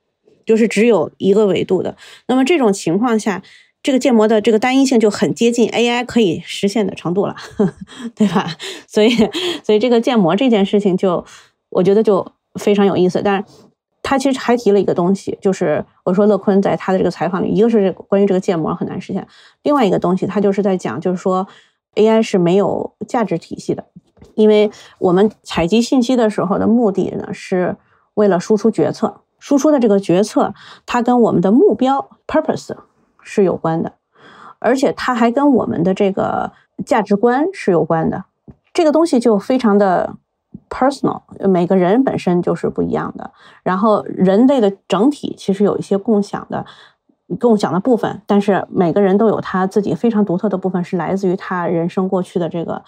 [0.45, 1.95] 就是只有一个维度的。
[2.27, 3.41] 那么这种情况下，
[3.81, 7.35] 这个建模的这个单一性就很接近 AI 可以实现的程度了，
[8.15, 8.57] 对吧？
[8.87, 9.09] 所以，
[9.63, 11.23] 所以这个建模这件事情就
[11.69, 12.25] 我觉得就
[12.59, 13.21] 非常有意思。
[13.23, 13.45] 但是
[14.05, 19.27] 他其实还提了一个东西，就是我说乐坤在他的这个采访里，一个是关于这个建模很难实现，
[19.63, 21.47] 另外一个东西他就是在讲，就是说
[21.95, 23.83] AI 是没有价值体系的，
[24.35, 27.75] 因为我们采集信息的时候的目的呢，是
[28.13, 30.53] 为了输出决策，输出的这个决策
[30.85, 32.75] 它跟我们的目标 purpose。
[33.27, 33.93] 是有关的，
[34.59, 36.51] 而且它还跟我们的这个
[36.85, 38.25] 价值观是有关的。
[38.71, 40.15] 这个东西就非常的
[40.69, 43.31] personal，每个人本身就是不一样的。
[43.63, 46.65] 然后人类的整体其实有一些共享的、
[47.39, 52.83] 共享的部分，但是每个人都有他自己非常独特的部分，是来自于他人生过去的这个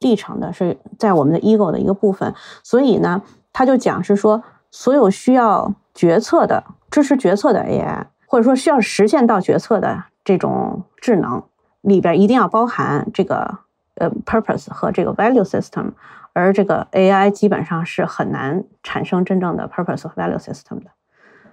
[0.00, 2.34] 历程的，是在我们的 ego 的一个部分。
[2.62, 8.06] 所以呢，他就讲是说，所有需要决策的、支持决策的 AI。
[8.24, 11.42] 或者说需要实现到决策的这种智能
[11.82, 13.58] 里边，一定要包含这个
[13.96, 15.90] 呃 purpose 和这个 value system，
[16.32, 20.90] 而这个 AI 基本上是很难产生真正的 purpose 和 value system 的。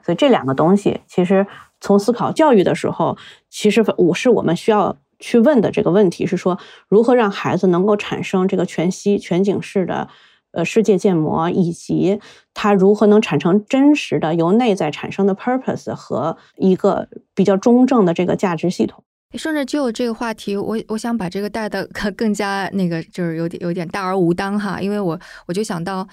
[0.01, 1.45] 所以这两个东西，其实
[1.81, 3.17] 从思考教育的时候，
[3.49, 10.07] 其实我是我们需要去问的这个问题是说，如何让孩子能够产生这个全息全景式的。
[10.51, 12.19] 呃，世界建模以及
[12.55, 19.03] 它如何能产生真实的由内在产生的 purpose 和一个比较中正的这个价值系统。
[19.37, 21.87] 顺着就这个话题，我我想把这个带的
[22.17, 26.07] 更加那个，就是有点有点大而无当哈，因为我我就想到，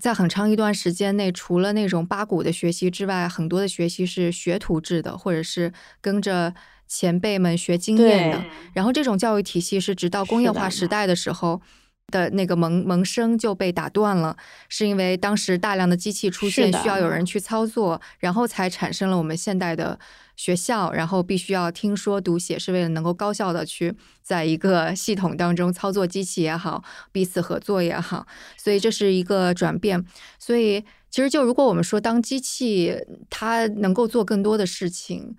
[0.00, 6.52] 在很长一段时间内，除了那种八股的学习之外，很多的学习是学徒制的，或者是跟着
[6.86, 8.44] 前辈们学经验的。
[8.74, 11.62] 然后这种教育体系是直到工业化时代的时候。
[12.10, 14.34] 的那个萌萌生就被打断了，
[14.70, 19.98] 是因为当时大量的机器出现，需要有人去操作，然后才产生了我们现代的
[20.38, 30.02] 学校，然后必须要听说读写，是为了能够高效的去在一个系统当中操作机器也好，彼此合作也好，所以这是一个转变。
[30.38, 32.94] 所以其实就如果我们说当机器
[33.28, 35.36] 它能够做更多的事情，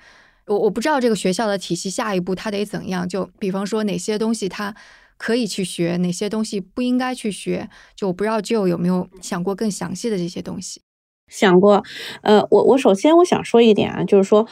[0.48, 4.76] 我我不知道这个学校的体系下一步它得怎样，就比方说哪些东西它。
[5.22, 7.70] 可以去学哪些东西不应该去学？
[7.94, 10.82] 就我不知道 Joe 有没有想过更详细的这些东西。
[11.28, 11.84] 想过，
[12.22, 14.48] 呃，我我首先我想说一点啊，就是说，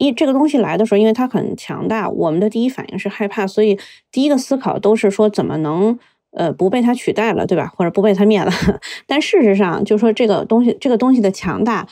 [0.00, 3.78] 一这个东西来的时候，因为它很强大，我们的第一反应是害怕，所以
[4.10, 5.96] 第一个思考都是说怎么能
[6.32, 7.72] 呃不被它取代了，对吧？
[7.76, 8.50] 或者不被它灭了？
[9.06, 11.86] 但事实上，就是说这个东西，这个东西的强大，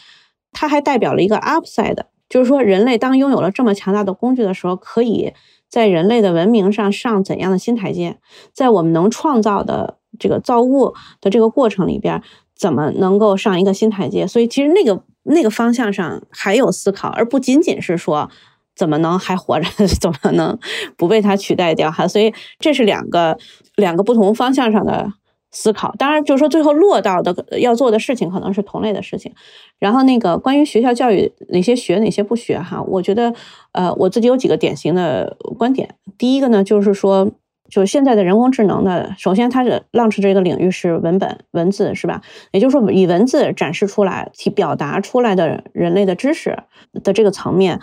[0.53, 5.33] 它还代表了一个 upside，就是说人类当拥有了这么强大的工具的时候，可以。
[5.71, 8.17] 在人类的文明上上怎样的新台阶？
[8.55, 12.23] 在我们能创造的这个造物的这个过程里边，
[12.57, 14.27] 怎么能够上一个新台阶？
[14.27, 18.31] 所以其实那个那个方向上还有思考，而不仅仅是说
[18.75, 19.69] 怎么能还活着，
[20.01, 20.59] 怎么能
[20.97, 21.91] 不被它取代掉？
[21.91, 23.39] 哈，所以这是两个
[23.77, 25.13] 两个不同方向上的。
[25.51, 29.33] 思考，当然就是说，最后落到的要做的事情可能是同类的事情。
[29.79, 33.35] 然后那个关于学校教育哪些学哪些不学哈，我觉得
[33.73, 35.95] 呃我自己有几个典型的观点。
[36.19, 37.33] 第一个呢，就是说，
[37.71, 42.23] 就现在的人工智能的，首先它是 launch 这个领域是文本文字是吧？
[42.53, 46.59] 也就是说，以文字展示出来、提表达出来的人类的知识
[47.05, 47.81] 的这个层面，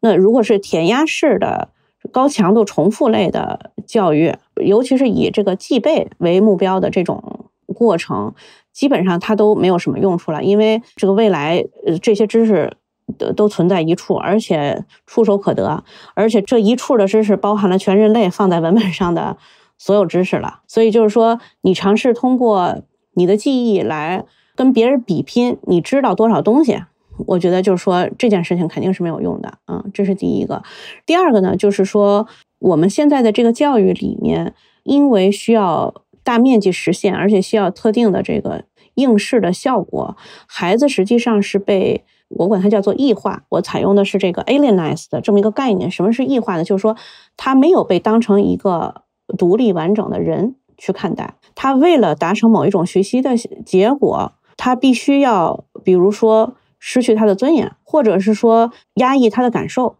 [0.00, 1.70] 那如果是填鸭式的。
[2.12, 4.32] 高强度重复类的教育，
[4.64, 8.32] 尤其是以这个记背为目标的这种过程，
[8.72, 10.42] 基本上它都没有什么用处了。
[10.42, 12.72] 因为这个未来，呃，这些知识
[13.16, 19.36] 都都存在一处，而且触手可得，而且这一处的知识包含了全人类放在文本上的
[19.78, 20.60] 所有知识了。
[20.66, 22.82] 所以就是说，你尝试通过
[23.14, 26.82] 你的记忆来跟别人比拼，你知道多少东西？
[27.26, 30.62] 我觉得就是说这件事情肯定是没有用的，嗯，这是第一个。
[31.04, 32.28] 第二个呢，就是说
[32.60, 35.92] 我们现在的这个教育里面，因为需要
[36.22, 38.62] 大面积实现，而且需要特定的这个
[38.94, 40.16] 应试的效果，
[40.46, 43.42] 孩子实际上是被我管它叫做异化。
[43.48, 45.90] 我采用的是这个 alienize 的这么一个概念。
[45.90, 46.64] 什么是异化呢？
[46.64, 46.96] 就是说
[47.36, 49.02] 他没有被当成一个
[49.36, 56.54] 独立完整的人去看待，他为了达成某一种学习的结果，他必须要，比如说。
[56.80, 59.96] 失去他的尊严，或者是说压抑他的感受，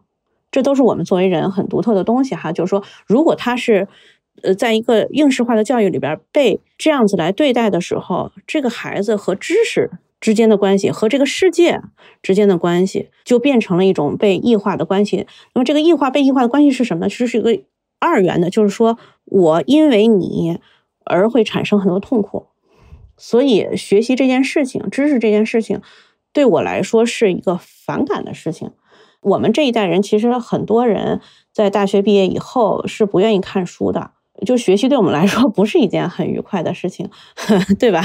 [0.49, 2.53] 这都是我们作为人很独特的东西哈。
[2.53, 3.89] 就是说，如果他是
[4.43, 11.81] 呃在一个应试化的教育里边被这样子来对待的时候，这个孩子和知识之间的关系和这个世界
[12.21, 15.25] 之间的关系，就变成了一种被异化的关系。
[15.53, 17.09] 那么这个异化被异化的关系是什么呢？
[17.09, 17.57] 其实是一个
[17.99, 20.59] 二元的，就是说我因为你
[21.05, 22.47] 而会产生很多痛苦，
[23.17, 25.81] 所以学习这件事情、知识这件事情，
[26.33, 28.71] 对我来说是一个反感的事情。
[29.21, 31.19] 我们这一代人其实很多人
[31.51, 34.11] 在大学毕业以后是不愿意看书的。
[34.45, 37.09] 就学习对我们来说不是一件很愉快的事情，
[37.79, 38.03] 对吧？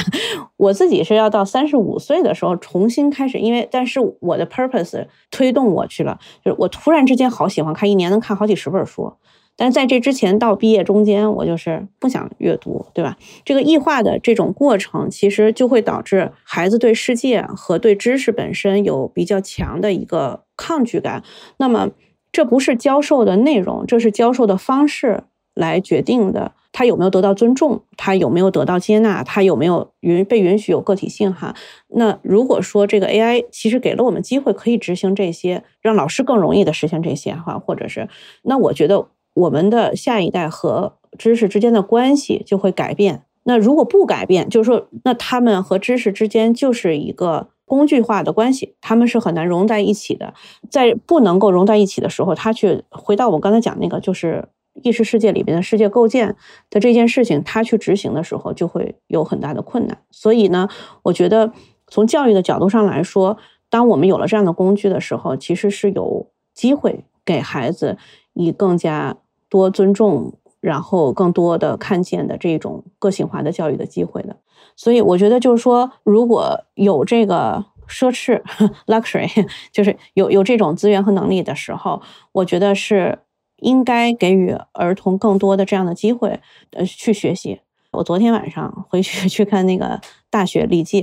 [0.56, 9.14] 我自己是要到三十五岁的时候重新开始，因为但是我的 purpose 推动我去了，就是我突然之间好喜欢看，一年能看好几十本书。
[9.56, 13.16] 但在这之前到毕业中间，我就是不想阅读，对吧？
[13.44, 21.22] 这个异化的这种过程，其实就会导致孩子对世界和对知识本身有比较强的一个抗拒感。
[21.58, 21.90] 那么
[22.32, 25.22] 这不是教授的内容，这是教授的方式。
[25.54, 31.54] 来决定的，他有没有得到尊重，他有没有得到接纳，他有没有允被允许有个体性哈？
[31.88, 38.08] 那如果说这个 AI 其实给了我们机会，可以执行这些，让老师更容易的实现这些哈，或者是
[38.42, 43.22] 那我觉得我们的下一代和知识之间的关系就会改变。
[43.44, 50.34] 那如果不改变，就是说，那他们和知识之间就是一个工具化的关系，他们是很难融在一起的。
[50.68, 54.48] 在不能够融在一起的时候，他去回到我刚才讲那个，就是。
[54.82, 56.36] 意识世界里边的世界构建
[56.68, 59.98] 的这件事情，他去执行的时候就会有很大的困难。
[60.10, 60.68] 所以呢，
[61.04, 61.52] 我觉得
[61.86, 63.38] 从教育的角度上来说，
[63.70, 67.96] 当我们有了这样的工具的时候，其实是有机会给孩子
[68.32, 69.16] 以更加
[69.48, 74.36] 多尊重，然后更多的看见的这种个性化的教育的机会的。
[74.76, 78.42] 所以我觉得就是说，如果有这个奢侈
[78.86, 83.20] luxury，就是有有这种资源和能力的时候，我觉得是。
[83.64, 86.38] 应该给予儿童更多的这样的机会，
[86.72, 87.60] 呃，去学习。
[87.92, 89.86] 我昨天晚上回去 去看那个
[90.30, 91.02] 《大学历记》，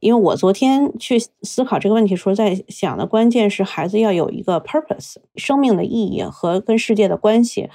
[0.00, 7.70] 因为我昨天去思考这个问题时候，在想的关键是孩子要有一个 purpose，生命的意义和跟世界的关系。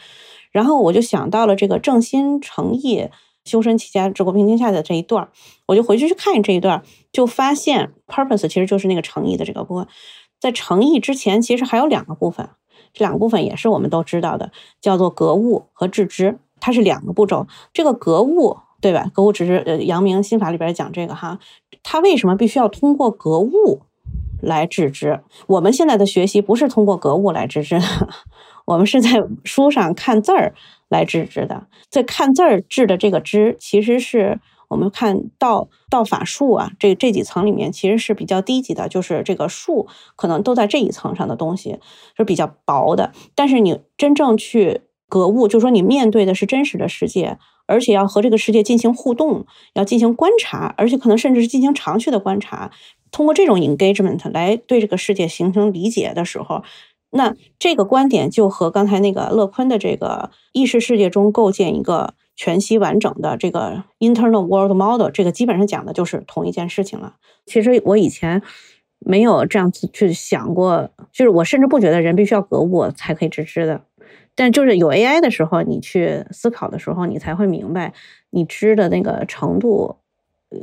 [0.52, 3.08] 然后我就想到了这个正心诚意、
[3.46, 5.30] 修身齐家治国平天下的这一段
[5.68, 9.88] 我就回去去看这一段就发现 purpose 其实就是那个诚意的这个部分。
[10.40, 12.50] 在诚意之前，其实还有两个部分。
[12.94, 17.48] 这两个部分也是我们都知道的，叫做格物和致知，它是两个步骤。
[17.74, 19.10] 这个格物，对吧？
[19.14, 21.40] 格物致知，呃，阳明心法里边讲这个哈，
[21.84, 23.82] 它为什么必须要通过格物
[24.42, 25.22] 来致知？
[25.48, 27.86] 我们现在的学习不是通过格物来致知的，
[28.66, 30.54] 我们是在书上看字儿
[30.88, 31.68] 来致知的。
[31.90, 34.40] 在看字儿致的这个知，其实是。
[34.70, 41.80] 我们看道道法术啊，这这几层里面其实是比较低级的，就是这个术可能都在这一层上的东西
[42.16, 43.12] 是比较薄的。
[43.36, 52.72] 但是你真正去格物，就是说你面对的是真实的世界，而且要和这个世界进行互动，要进行观察，而且可能甚至是进行长期的观察，
[53.12, 56.62] 通过这种 engagement 来对这个世界形成理解的时候，
[57.10, 62.14] 那这个观点就和刚才那个乐坤的这个意识世界中构建一个。
[62.40, 67.18] 全息完整的这个 internal world model，这个基本上讲的就是同一件事情了。
[67.46, 68.42] 其实我以前
[69.00, 73.82] 没有这样子去想过，就是我甚至不觉得人必须要格物才可以致知的。
[74.36, 77.92] 但就是有 AI 的时候，你去思考的时候，你才会明白，
[78.30, 79.98] 你知的那个程度，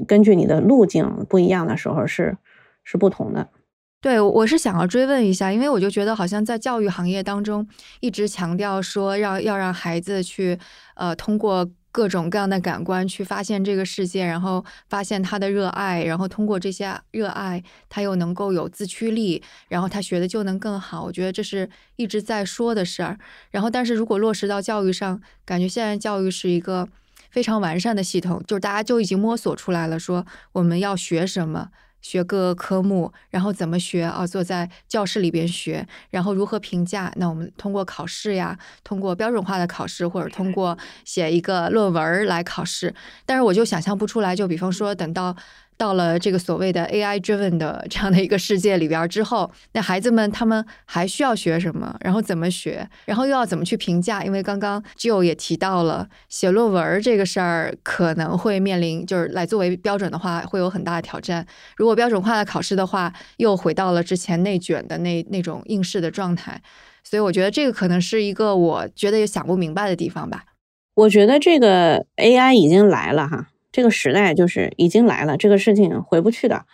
[0.08, 2.38] 根据你的路径不一样的时候是
[2.84, 3.50] 是不同的。
[4.02, 7.66] 对，我是想要追问一下，因为我就觉得好像在教育行业当中，
[8.00, 10.56] 一直强调说让要让孩子去，
[10.94, 21.02] 呃，通过各种各样的感官去发现这个世界，然后发现他的热爱，然后通过这些热爱，他又能够有自驱力，然后他学的就能更好。
[21.02, 23.18] 我觉得这是一直在说的事儿。
[23.50, 26.86] 然后，但是如果落实到教育上，感觉现在教育是一个
[27.30, 31.70] 非常完善的系统，就是大家就已经摸索出来了，说我们要学什么。
[32.00, 34.26] 学各个科目，然后怎么学啊？
[34.26, 37.12] 坐在教室里边学，然后如何评价？
[37.16, 42.94] 那我们通过考试呀，通过标准化的考试，或者通过写一个论文来考试。
[43.24, 45.36] 但是我就想象不出来，就比方说等到。
[45.76, 51.96] 到了这个所谓的 AI driven 的这样的一个世界里边之后，那孩子们他们还需要学什么？
[52.00, 52.88] 然后怎么学？
[53.04, 54.24] 然后又要怎么去评价？
[54.24, 61.46] 因为刚刚 Joe 也提到了写论文这个事儿可能会面临，就是来作为标准的话会有很大的挑战。
[61.76, 66.62] 如果标准化的考试的话，又回到了之前内卷的那那种应试的状态。
[67.04, 70.44] 所以我觉得这个可能是一个我觉得也想不明白的地方吧。
[70.94, 73.48] 我觉得这个 AI 已经来了哈。
[73.76, 76.64] 这个时代就是已经来了，这个事情回不去的。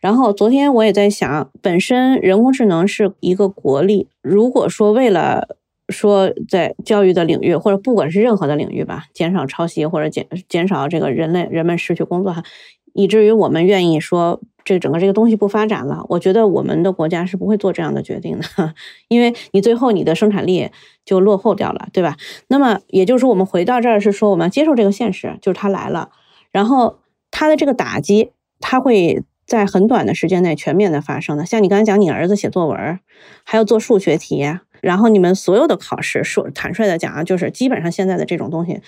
[0.00, 5.56] 然后昨天我也在想，本身人工智能是一个国力，如果说为了
[5.88, 12.44] 说在教育的领域，或者不管是任何的领域吧，减少抄袭或者减减少这个人类人们失去工作哈，
[12.92, 18.74] 以至于我们愿意说这整个这个东西不发展了，我觉得我们的国家是不会做这样的决定的，
[19.08, 20.70] 因为你最后你的生产力
[21.04, 22.16] 就落后掉了，对吧？
[22.46, 26.10] 那么也就是说，我们回到这儿是说，我们要接受这个现实，就是它来了，
[26.52, 27.00] 然后
[27.30, 28.30] 他的这个打击，
[28.60, 31.44] 他会在很短的时间内全面的发生的。
[31.44, 33.00] 像你刚才讲，你儿子写作文，
[33.42, 34.46] 还要做数学题，
[34.80, 38.80] 然后你们所有的考试，说坦率的讲啊，就是基本上现在的这种东西。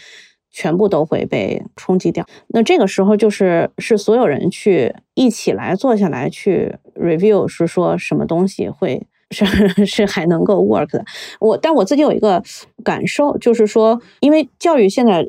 [0.57, 2.25] 全部都会被冲击掉。
[2.47, 9.45] 那这个时候就是是所有人去一起来坐下来去 review，是说什么东西会是
[9.85, 11.05] 是还能够 work 的。
[11.41, 12.41] 我但我自己有一个
[12.85, 15.29] 感受，就是说，因为教育现在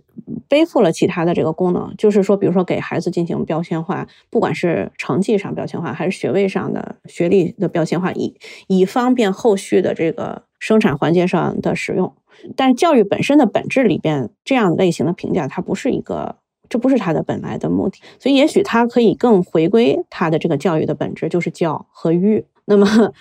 [0.56, 8.34] 背负了其他的这个功能，就是说，比如说给孩子进行标签化，不管是成绩上标签化，还是学位上的学历的标签化，以
[8.68, 12.16] 以方便后续的这个生产环节上的使用。
[12.56, 16.38] 但教育本身的本质里边，这样类型的评价，它不是一个，
[16.70, 17.99] 这不是它的本来的目的。
[18.18, 22.45] 所以也许它可以更回归它的这个教育的本质，就是教和育。
[22.64, 23.12] 那么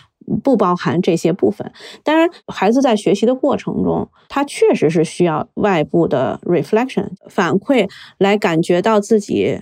[0.42, 1.72] 不包含这些部分。
[2.02, 9.60] 当然，孩子在学习的过程中，他确实是需要外部的 reflection 反馈来感觉到自己。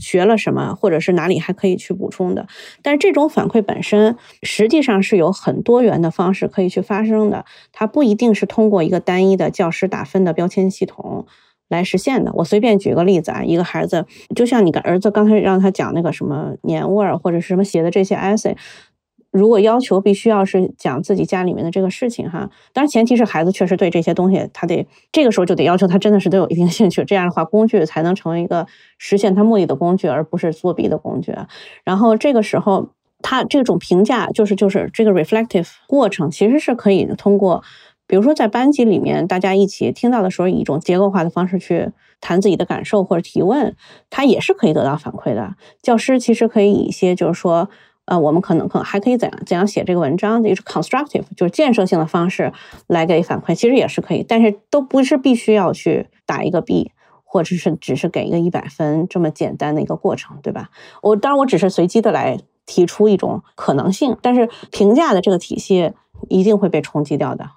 [0.00, 2.48] 学了什么，或者是哪里还可以去补充的？
[2.82, 11.26] 但是这种反馈本身实际上是有很多元的方式可以去发生的，它不一定是通过一个单一的教师打分的标签系统
[11.68, 12.32] 来实现的。
[12.34, 18.56] 我随便举个例子啊，一个孩子，就像你的儿子刚才让他讲那个什么年味儿或者是什么写的这些 essay。
[19.30, 28.66] 如果要求必须要是讲自己家里面的这个事情哈，当然前提是孩子确实对这些东西，他得这个时候就得要求他真的是都有一定兴趣，这样的话工具才能成为一个
[28.98, 31.32] 实现他目的的工具，而不是作弊的工具。
[31.84, 32.88] 然后这个时候
[33.22, 37.62] 他这种评价就是就是这个 reflective 过程其实是可以通过，
[38.08, 43.76] 比如说在班级里面大家一起听到的时候，以一种结构化的方式去谈自己的感受或者提问，
[44.10, 45.54] 他也是可以得到反馈的。
[45.80, 47.68] 教师其实可以以一些就是说。
[48.10, 52.52] 啊，我们可能可还可以怎样怎样写这个文章，就是 constructive，就是建设性的方式
[52.88, 56.90] 来给反馈，其实也是可以，但是都不是必须要去打一个 B，
[57.22, 60.70] 或者是只是给一个一百分这么简单的一个过程，对吧？
[61.02, 62.36] 我当然我只是随机的来
[62.66, 65.92] 提出一种可能性，但是评价的这个体系
[66.28, 67.48] 一定会被冲击掉的。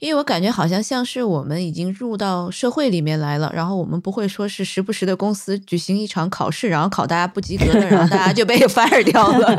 [0.00, 9.54] 因为我感觉好像像是我们已经入到社会里面来了，然后我们不会说是时不时的公司举行一场考试，然后考大家不及格的，然后大家就被 fire 掉了，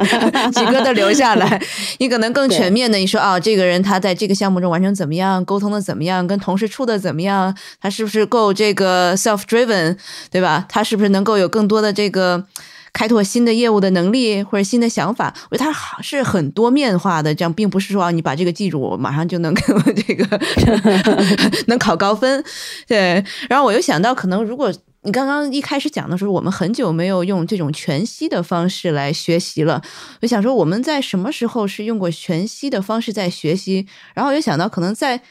[0.51, 1.61] 及格的留下来。
[1.99, 9.95] 你可能更全面的，你说啊，这个人他在这个项目中完成怎么样，沟通的怎么样，跟同事处的怎么样，他是不是够这个 self driven，
[10.31, 10.65] 对吧？
[10.67, 12.45] 他是不是能够有更多的这个。
[12.93, 20.39] 开拓新的业务的能力或者新的想法，我觉得它是很多面化的，这样并不是说你把这个记住，我马上就能这个
[21.67, 22.43] 能考高分。
[22.87, 24.71] 对，然后我又想到，可能如果
[25.03, 29.81] 你刚刚一开始讲的时候，我们很久没有用这种全息的方式来学习了，
[30.21, 33.87] 我想说我们在什么时候是用过全息的方式在学习？
[34.13, 35.21] 然后又想到，可能在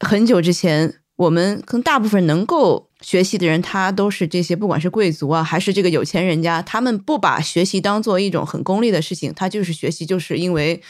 [0.00, 2.90] 很久之前，我们可能大部分能够。
[3.06, 10.82] 学习的人，他都是这些，不管是贵族啊，还是这个有钱人家，他们不把学习当做一种很功利的事情，他就是学习，就是因为，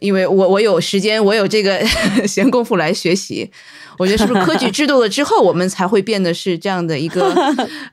[0.00, 1.86] 因为我我有时间，我有这个
[2.26, 3.48] 闲工夫来学习。
[3.96, 7.32] 我觉得是不是科举制度了之后，我们才会变得是这样的一个，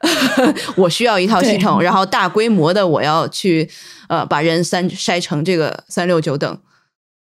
[0.76, 3.70] 我需要一套系统，然后大规模的我要去
[4.10, 6.60] 呃把人三筛成这个三六九等。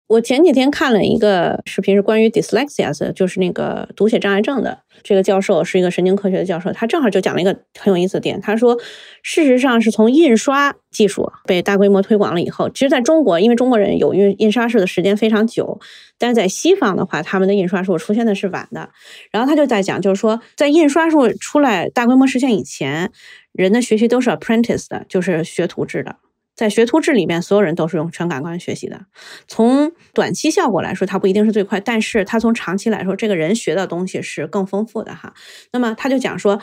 [0.09, 4.81] 我前几天看了一个视频，是关于 dyslexia，的就是那个读写障碍症的。
[5.03, 8.41] 这个教授是一个神经科学的教授，他正好就讲了一个很有意思的点。
[8.41, 8.79] 他说，
[9.23, 15.81] 事实上是从印刷技术被大规模推广了以后，其实在中国，因为中国人有印印刷术的时间非常久，
[16.19, 18.91] 但是在西方的话，他们的印刷术出现的是晚的。
[19.31, 23.11] 然后他就在讲，就是说，在印刷术出来大规模实现以前，
[23.53, 26.17] 人的学习都是 apprentice 的，就是学徒制的。
[26.61, 29.07] 在学徒制里面，所有人都是用全感官学习的。
[29.49, 35.33] 从短期效果来说，它不一定是最快，但是它从长期来说，这个人学的东西是更丰富的哈。
[35.73, 36.61] 那么他就讲说，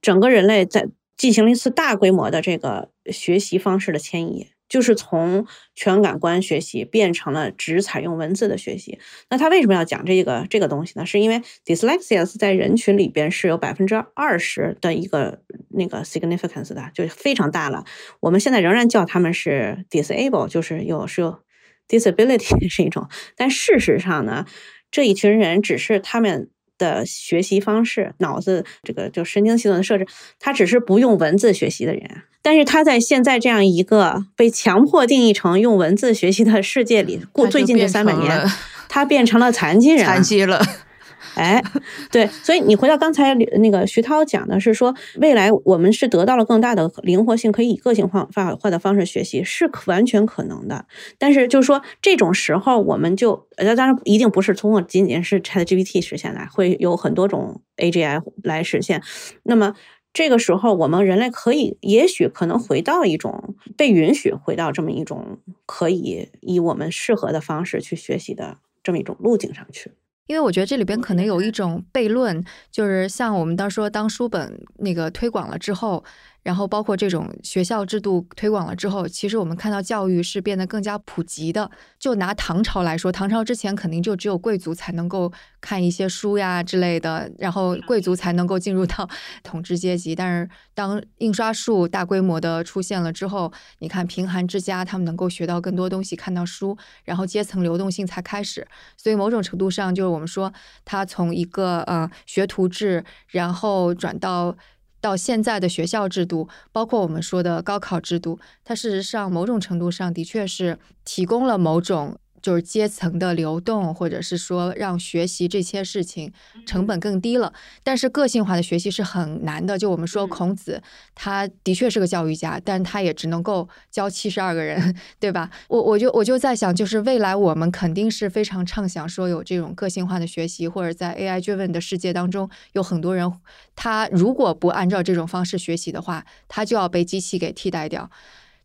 [0.00, 4.46] 整个人类在进行了一次大规模的这个学习方式的迁移。
[4.68, 5.44] 就是从
[5.74, 9.00] 全感官学习变成了只采用文字的学习。
[9.28, 11.04] 那他为什么要讲这个这个东西呢？
[11.04, 15.42] 是因为 dyslexia 在人群里边是有百分之二十的一个
[15.80, 17.84] 那个 significance 的，就非常大了。
[18.20, 21.40] 我们现在仍然叫他们是 disable，就是有是有
[21.88, 23.08] disability 是一种。
[23.34, 24.44] 但事实上呢，
[24.90, 30.06] 这一群人只是他们的学习方式，脑子这个就神经系统的设置，
[30.38, 32.22] 他只是不用文字学习的人。
[32.42, 38.46] 但是他在现在这样一个被强迫定义成用文字学习的世界里过最近这三百年，
[38.88, 40.62] 他变成了残疾人，残疾了。
[41.34, 41.62] 哎，
[42.10, 50.86] 对，所以你回到刚才那个徐涛讲的是说，未来我们是得到了更大的灵活性，可以以个性化化化的方式学习，是完全可能的。
[51.18, 59.02] 但是就是说，这种时候我们就呃，当然一定不是通过仅仅是 ChatGPT 实现的，会有很多种 AGI 来实现。
[59.42, 59.74] 那么
[60.12, 69.92] 这个时候，我们人类可以，也许可能回到一种被允许回到这么一种可以以我们适合的方式去学习的这么一种路径上去。
[70.30, 76.04] 因为我觉得这里边可能有一种悖论，就是像我们当说当书本那个推广了之后。
[76.42, 81.70] 然后包括这种学校制度推广了之后，其实我们看到教育是变得更加普及的。
[81.98, 85.30] 就拿唐朝来说，唐朝之前肯定就只有贵族才能够
[85.60, 89.08] 看一些书呀之类的，然后贵族才能够进入到
[89.44, 90.14] 统治阶级。
[90.14, 98.66] 但是当印刷术大规模的出现了之后，你看贫寒之家他们能够学到更多东西，看到书，然后阶层流动性才开始。
[98.96, 100.50] 所以某种程度上，就是我们说
[100.86, 104.56] 他从一个呃学徒制，然后转到。
[105.00, 112.18] 到现在的学校制度，包括我们说的高考制度，它事实上某种程度上的确是提供了某种。
[112.42, 116.32] 就是阶层的流动，或者是说让学习这些事情
[116.66, 117.52] 成本更低了。
[117.82, 119.76] 但是个性化的学习是很难的。
[119.76, 120.82] 就我们说孔子，
[121.14, 125.50] 他的确是个教育家，但他也只能够教七十二个人， 对吧？
[125.68, 133.30] 我我就我就在想，就是未来我们肯定是非常畅想说有这种个性化的学习，或者在 AI 追问的世界当中，有很多人
[133.76, 138.10] 他如果不按照这种方式学习的话，他就要被机器给替代掉。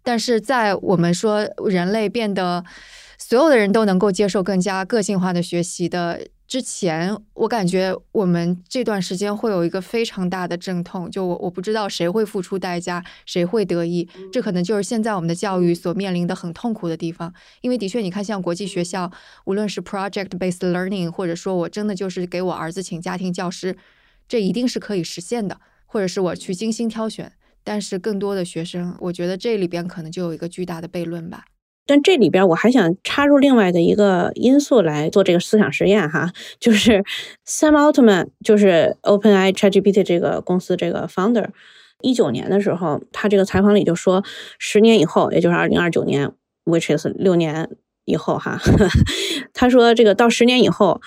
[0.04, 2.64] 但是在我们说人类变得。
[3.18, 17.34] 所有的人都能够接受更加个性化的学习的之前，我感觉我们这段时间会有一个非常大的阵痛，就我我不知道谁会付出代价，谁会得益，这可能就是现在我们的教育所面临的很痛苦的地方。
[17.62, 19.12] 因为的确，你看像国际学校，
[19.46, 23.76] 无论是 project based learning，或者说我真的就是给我儿子请家庭教师，
[24.28, 27.32] 这一定是可以实现的，或者是我去精心挑选。
[27.64, 31.46] 但是更多的学生，我觉得这里边可能就有一个巨大的悖论吧。
[31.88, 37.04] 但这里边我还想插入另外的一个因素来做这个思想实验哈，就是
[37.46, 41.50] Sam Altman，就是 OpenAI ChatGPT 这个公司这个 founder，
[42.02, 44.24] 一九年的时候，他这个采访里就说，
[44.58, 46.32] 十年以后，也就是二零二九年
[46.66, 47.70] ，which is 六年
[48.06, 48.60] 以后哈，
[49.54, 51.02] 他说这个到十年以后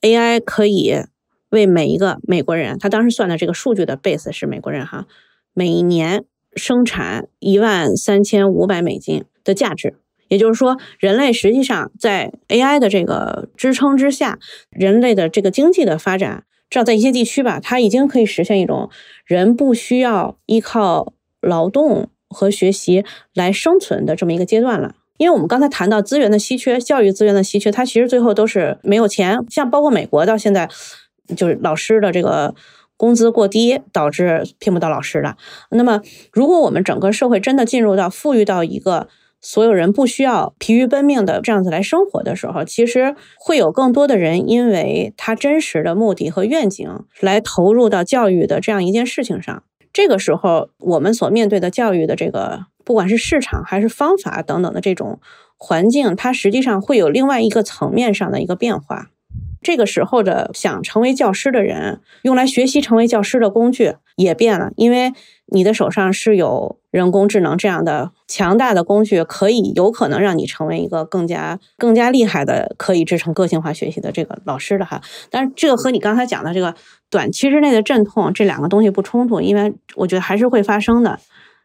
[0.00, 0.94] ，AI 可以
[1.50, 5.06] 为每一个美国人，他当时算的这个数据的 base 是美国人哈，
[5.52, 6.24] 每一年
[6.56, 9.98] 生产一万三千五百美金的价值。
[10.34, 14.38] 也就是说，人类实际上在 AI 的这个支撑之下，
[14.70, 18.90] 人类的这个经济的发展，至少在一些地区吧，它已经可以实现一种
[19.24, 24.96] 人不需要依靠劳动和学习来生存的这么一个阶段了。
[25.16, 29.38] 因为我们刚才谈到资源的稀缺，教育资源的稀缺，它其实最后都是没有钱。
[29.48, 30.68] 像包括美国到现在，
[31.36, 32.52] 就是老师的这个
[32.96, 35.36] 工资过低，导致聘不到老师的。
[35.70, 39.06] 那么，如果我们整个社会真的进入到富裕到一个，
[39.46, 46.88] 所有人不需要疲于奔命的这样子来生活的时候，其实会有更多的人因为他真实的目的和愿景
[47.20, 49.62] 来投入到教育的这样一件事情上。
[49.92, 55.20] 这个时候，我们所面对的教育的这个，不管是市场还是方法等等的这种
[55.58, 59.10] 环境，它实际上会有另外一个层面上的一个变化。
[59.64, 65.12] 这个时候的想成为教师的人，用来学习成为教师的工具也变了，因为
[65.46, 66.78] 你的手上是有。
[66.94, 75.02] 人工智能这样的强大的工具，可以有可能让你成为一个更加更加厉害的，可以支撑个性化学习的这个老师的哈。
[75.28, 76.72] 但是这个和你刚才讲的这个
[77.10, 81.18] 短期之内的阵痛这两个东西不冲突，因为我觉得还是会发生的，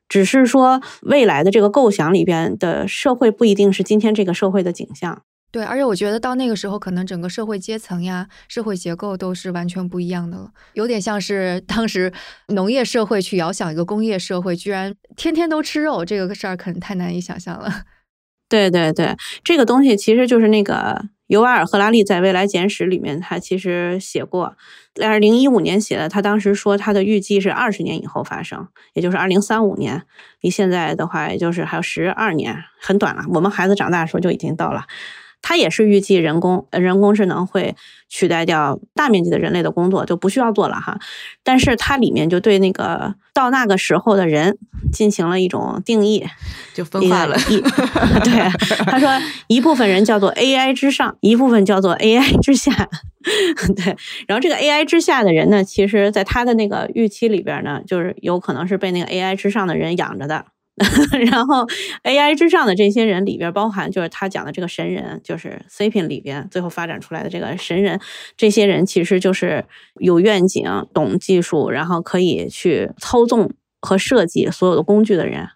[0.08, 5.22] 只是说未来的这个构想里边的社会不一定是今天这个社会的景象。
[5.52, 12.14] 对，而且我觉得到那个时候，可能整个社会阶层呀、社会结构都是完全不一样的了，有点像是当时
[12.50, 17.84] 农业社会去遥想一个工业社会，居然天天都吃肉，这个事儿可能太难以想象了。
[18.48, 24.56] 对对对，这个东西其实就是那个尤瓦尔·赫拉利在《未来简史》里面，他其实写过，
[25.02, 30.04] 二零一五年写的，他当时说他的预计是二十年以后发生，也就是二零三五年，
[30.42, 33.24] 离现在的话，也就是还有十二年，很短了。
[33.34, 34.86] 我们孩子长大的时候就已经到了。
[35.42, 37.76] 它也是预计人工人工智能会
[38.08, 41.00] 取代掉大面积的人类的工作，就不需要做了哈。
[41.44, 44.58] 但是它里面就对那个到那个时候的人
[44.92, 46.26] 进行了一种定义，
[46.74, 47.38] 就分化了。
[48.24, 48.50] 对，
[48.86, 49.10] 他说
[49.48, 52.90] 一部分人叫做 AI 之上，一部分叫做 AI 之下。
[53.76, 53.96] 对，
[54.28, 60.46] 然后这个 AI 之下的人呢，其实在他的那个预期里边呢，就是有可能是被那个 AI 之上的人养着的。
[61.32, 61.66] 然后
[62.04, 68.00] AI 之上的这些人里边，包含就是他讲的这个神人，就是 Sapien 里边最后发展出来的这个神人，
[68.38, 69.66] 这些人其实就是
[70.00, 70.64] 有愿景、
[70.94, 73.52] 懂技术，然后可以去操纵
[73.82, 75.50] 和设计所有的工具的人。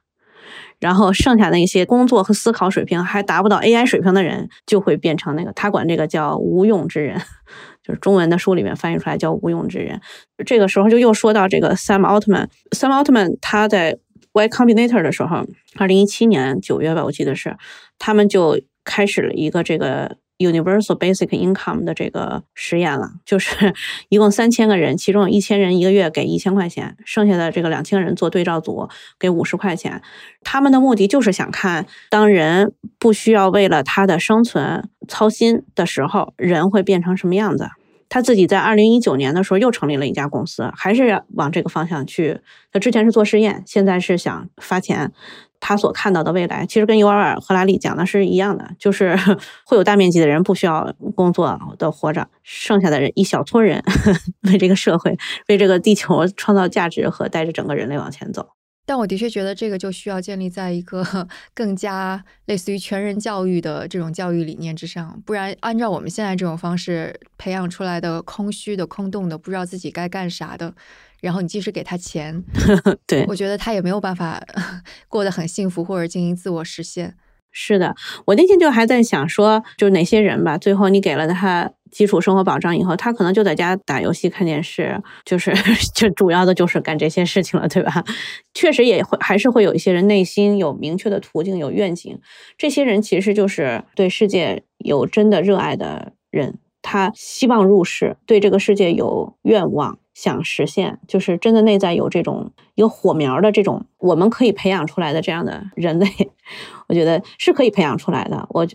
[0.80, 7.18] 然后剩下的一些工作和思考水平还达不到 AI 水平的人，就会变成那个他管这个叫无用之人，
[7.82, 10.02] 就是中文的书里面翻译出来叫无用之人。
[10.46, 13.98] 这个时候就又说到这个 Sam Altman，Sam Altman 他在
[14.34, 17.56] Y Combinator 的时候，二零一七年九月吧，我记得是，
[17.98, 20.18] 他们就开始了一个这个。
[20.40, 23.74] Universal Basic Income 的这个实验了，就是
[24.10, 30.02] 一共三千个人，其中有一千人一个月给一千块钱，剩下的这个两千人做对照组给五十块钱。
[30.42, 37.70] 他们的目的就是想看，当人不需要为了他的生存操心的时候，人会变成什么样子。
[38.14, 42.40] 他自己在二零一九年的时候又成立了一家公司，还是往这个方向去。
[42.72, 45.12] 他之前是做实验，现在是想发钱。
[45.60, 49.18] 他所看到的未来，其实跟尤尔尔·赫拉利讲的是一样的，就是
[49.66, 53.84] 会有大面积的人不需要工作的活着，剩下的人一小撮人
[54.52, 58.50] 为这个社会、为这个地球创造价值和带着整个人类往前走。
[58.86, 70.74] 但我的确觉得这个就需要建立在一个 更加类似于全人教育的这种教育理念之上，不然按照我们现在这种方式培养出来的空虚的、空洞的、不知道自己该干啥的。
[71.22, 72.44] 然后你即使给他钱，
[73.08, 74.44] 对我觉得他也没有办法
[75.08, 77.16] 过得很幸福或者进行自我实现。
[77.50, 85.54] 是的，我那天就还在想说，就是哪些人吧，最后你给了他基础生活保障以后，他可能就在家打游戏、看电视，就是
[85.96, 88.04] 就主要的就是干这些事情了，对吧？
[88.54, 92.20] 确实也会还是会有一些人内心有明确的途径、有愿景，
[92.58, 100.00] 这些人其实就是对世界有真的热爱的人，他希望入世，对这个世界有愿望。
[100.14, 106.08] 想实现，就是真的内在有这种有火苗的这种，我们可以培养出来的这样的人类，
[106.88, 108.68] 我觉得是可以培养出来的，我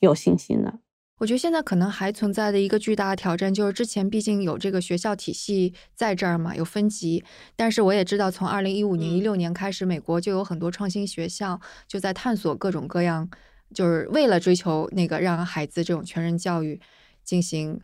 [0.00, 0.74] 有信心的。
[1.18, 7.24] 我觉得现在可能还存在的一个巨大的挑战，就是之前毕竟有这个学校体系在这儿嘛，有分级。
[7.54, 13.30] 但是我也知道，从二零一五年、一六年开始，美国就有很多创新学校就在探索各种各样，
[13.72, 16.80] 就是为了追求那个让孩子这种全人教育
[17.22, 17.80] 进行。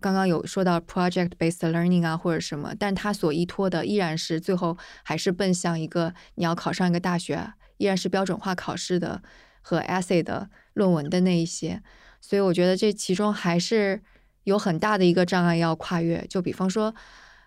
[0.00, 9.22] 刚刚有说到 project-based learning 啊，或者什么，但他所依托的依然是最后还是奔向一个你要考上一个大学，依然是标准化考试的
[9.62, 11.82] 和 essay 的论文的那一些。
[12.26, 14.00] 所以我觉得这其中还是
[14.44, 16.24] 有很大的一个障碍要跨越。
[16.28, 16.94] 就比方说。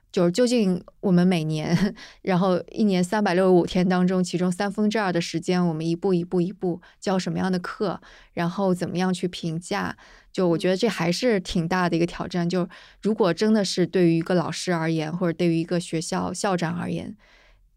[0.10, 8.00] 就是究竟我们每年，然后一年三百六十五天当中，其中三分之二的时间，我们一步一步一步教什么样的课，
[8.34, 9.96] 然后怎么样去评价？
[10.32, 12.48] 就我觉得这还是挺大的一个挑战。
[12.48, 12.68] 就
[13.02, 17.16] 如果真的是对于一个老师而言，或者对于一个学校校长而言，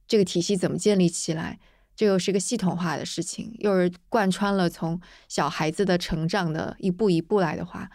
[0.07, 1.59] 这个体系怎么建立起来？
[2.01, 4.99] 这又是一个系统化的事情，又是贯穿了从
[5.29, 7.91] 小孩子的成长的一步一步来的话，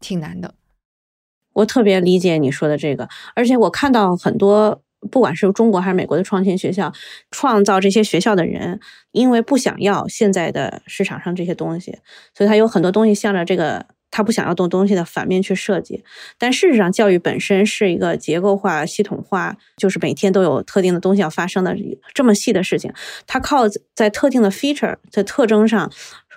[0.00, 0.56] 挺难的。
[1.52, 4.82] 我特别理解你说的这个，而且我看到很多，
[5.12, 6.92] 不管是中国还是美国的创新学校，
[7.30, 8.80] 创造这些学校的人，
[9.12, 11.96] 因为不想要现在的市场上这些东西，
[12.34, 16.04] 所以他有很多东西向着这个他不想要动东西的反面去设计。
[16.38, 21.76] 但事实上，教育本身是一个结构化、系统化，就是每天都有特定的东西要发生的
[22.14, 22.92] 这么细的事情。
[23.26, 25.90] 它靠在特定的 feature 在特征上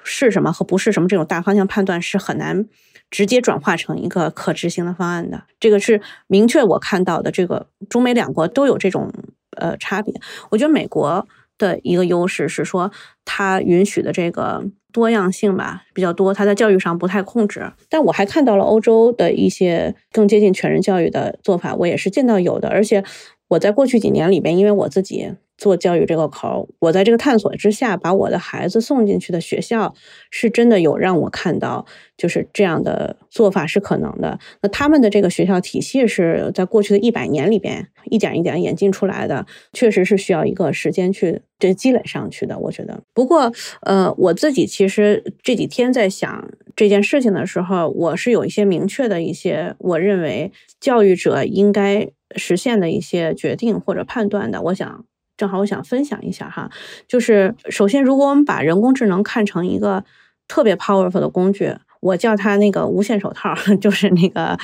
[0.03, 2.67] 是什么和不是什么这种大方向判断是很难。
[3.09, 7.29] 直接转化成一个可执行的方案的，这个是明确我看到的。
[7.29, 9.11] 这个中美两国都有这种
[9.57, 10.13] 呃差别。
[10.49, 11.27] 我觉得美国
[11.61, 12.91] 的一个优势是说，
[13.23, 17.71] 它允许的这个多样性吧比较多，它在教育上不太控制。
[17.87, 22.67] 但我还看到了欧洲的一些更接近全人教育的做法，我也是见到有的。
[22.67, 23.03] 而且
[23.49, 25.33] 我在过去几年里边，因为我自己。
[25.61, 29.93] 做教育这个口，我在这个探索之下，把我的孩子送进去的学校，
[30.31, 31.85] 是真的有让我看到，
[32.17, 34.39] 就是这样的做法是可能的。
[34.63, 42.57] 那他们的这个学校体系是在过去的一百年里边一点一点演进出来的，确实是需要一个时间去这积累上去的。
[42.57, 43.51] 我觉得，不过，
[43.81, 54.59] 呃，我自己其实这几天在想这件事情的时候，我是有一些明确的一些我认为教育者应该实现的一些决定或者判断的。
[54.63, 55.05] 我想。
[55.41, 56.69] 正好我想分享一下哈，
[57.07, 60.03] 就是首先，如果我们把人工智能看成一个
[60.47, 64.55] 特别 powerful 的工具，我叫它那个无限手套， 就是那个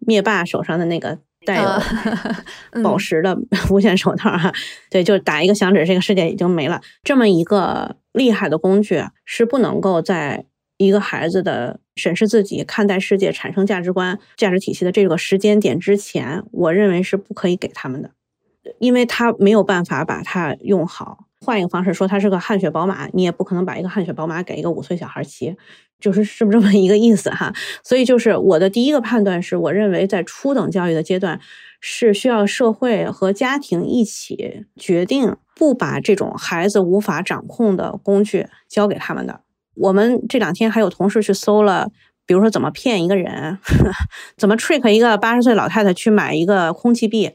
[0.00, 1.70] 灭霸手上的那个带有
[2.84, 3.38] 宝石的
[3.70, 4.52] 无线手套哈，
[4.90, 6.78] 对，就打一个响指，这个世界已经没了。
[7.02, 10.44] 这么一个厉害的工具，是不能够在
[10.76, 18.10] 一个孩子的审视自己、看待世界、产生价值观、价值体系的这个时间点之前，我认为是不可以给他们的。
[18.78, 25.56] 因为他没有办法把它用好，换一个方式说，它是个汗血宝马，你也不可能把一个汗血宝马给一个五岁小孩骑，
[25.98, 27.52] 就是是不是这么一个意思哈？
[27.82, 31.40] 所以就是我的第一个判断是，我认为在初等教育的阶段，
[31.80, 39.40] 是需要社会和家庭一起决定，不把这种孩子无法掌控的工具交给他们的。
[39.74, 41.90] 我们这两天还有同事去搜了，
[42.26, 43.58] 比如说怎么骗一个人，
[44.36, 47.30] 怎么 trick 一个八十岁老太太去买一个空气币。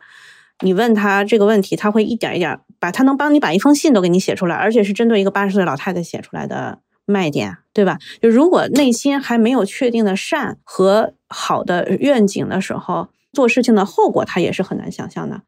[0.62, 7.98] 你问他这个问题，他会一点一点把他能帮你把一封信都给你写出来，而且是针对一个八十岁老太太写出来的卖点，对吧？
[8.22, 15.42] 就如果内心还没有确定的善和好的愿景的时候，做事情的后果他也是很难想象的。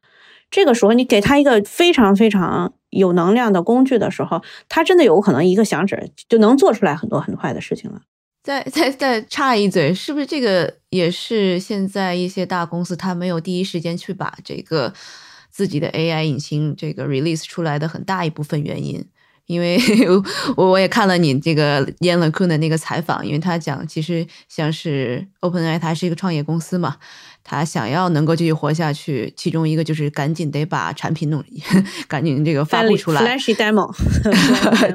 [0.50, 8.02] 这个时候，你给他一个非常非常有能量的工具的时候，他真的有可能一个响指就能做出来很多很坏的事情了。
[8.46, 14.94] 再再再插一嘴，是不是这个也是现在一些大公司他没有第一时间去把这个
[15.50, 19.04] 自己的 AI 引擎这个 release 出来的很大一部分原因？
[19.46, 19.76] 因为
[20.56, 26.98] 我我也看了你这个 Yan LeCun 的那个采访，因为他讲其实像是 OpenAI 它是一个创业公司嘛。
[27.48, 31.42] 他想要能够继续活下去，其中一个就是赶紧得把产品弄，
[32.08, 33.22] 赶紧这个发布出来。
[33.22, 33.88] Flashy demo，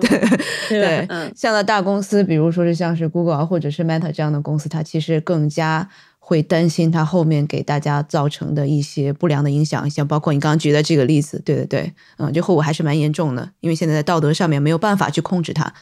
[0.68, 5.88] 对对，像在大公司，比如说是像是 Google 啊，或者是 Meta 这样的公司，它其实更加
[6.20, 15.74] 会担心它后面给大家造成的一些不良的影响，像包括你刚刚举的这个例子，对对对，嗯，这后果还是蛮严重的，因为现在在道德上面没有办法去控制它。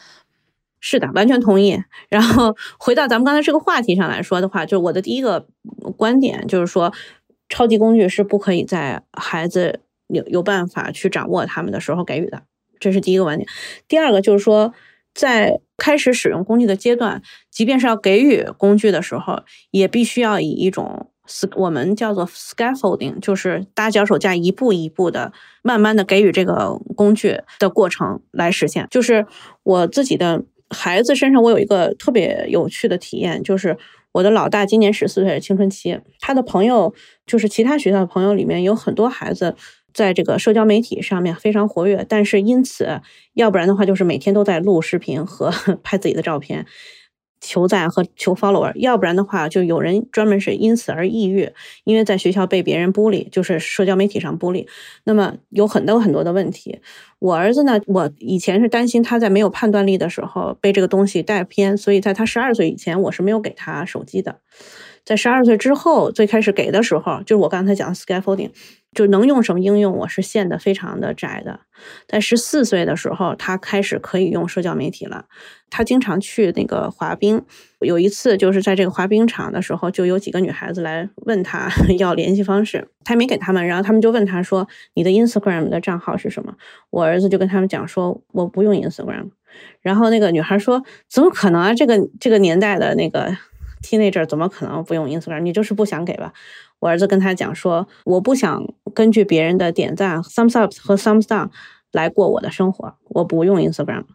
[0.80, 1.78] 是的，完全同意。
[2.10, 5.46] 然后 回到咱们刚才这个话题上来说的话，就是我的第一个
[5.98, 6.94] 观点就是说，
[7.50, 12.44] 超级工具是不可以在孩子有有办法去掌握他们的时候给予的，
[12.80, 13.48] 这是第一个观点。
[13.88, 14.74] 第二个就是说，
[15.14, 17.22] 在开始使用工具的阶段，
[17.52, 21.12] 即便是要给予工具的时候，也必须要以一种
[21.56, 28.88] 我们叫做 scaffolding，就是搭脚手架，一步一步的慢慢的给予这个工具的过程来实现。
[28.90, 29.28] 就是
[29.64, 30.46] 我自己的。
[30.70, 33.78] 孩子身上，我有一个特别有趣的体验，就是
[34.12, 36.00] 我的老大今年十四岁，青春期。
[36.20, 36.94] 他的朋友，
[37.26, 39.56] 就是其他学校的朋友里面有很多孩子，
[39.94, 43.02] 在这个社交媒体上面非常活跃，但是因此，
[43.34, 45.52] 要不然的话就是每天都在录视频和
[45.84, 46.66] 拍自己的照片。
[47.42, 51.50] 求赞和求 follower，要不然的话，就有人专门是因此而抑郁，
[51.84, 54.68] 因为在学校被别人孤立，就是社交媒体上孤立。
[55.06, 56.80] 那么有很多很多的问题。
[57.20, 64.40] 我儿子呢，我以前是担心他在没有判断力的时候被这个东西带偏，所以在他十二岁以前，我是没有给他手机的。
[65.06, 68.52] 在十二岁之后，最开始给的时候，就是我刚才讲的 scaffolding。
[68.94, 71.60] 就能用什么应用，我是限的非常的窄的。
[72.08, 75.26] 在十四岁的时候，他开始可以用社交媒体了。
[75.70, 77.44] 他经常去那个滑冰，
[77.80, 81.70] 有一次就是在这个滑冰场的时候，就有几个女孩子来问他
[82.00, 86.56] 要联系方式，他没给他们，然后他们就问他说：“你的 Instagram 的账号是什么？”
[86.90, 89.30] 我儿子就跟他们讲说：“我不用 Instagram。”
[89.82, 91.74] 然后那个女孩说：“怎么可能啊？
[91.76, 93.38] 这个这个年代的那个
[93.84, 95.42] teenager 怎么可能不用 Instagram？
[95.42, 96.34] 你就是不想给吧？”
[96.80, 101.50] 我儿子跟他讲说：“我不想根据别人的点赞 （thumbs up 和 thumbs down）
[101.92, 104.06] 来过我的生活，我不用 Instagram。”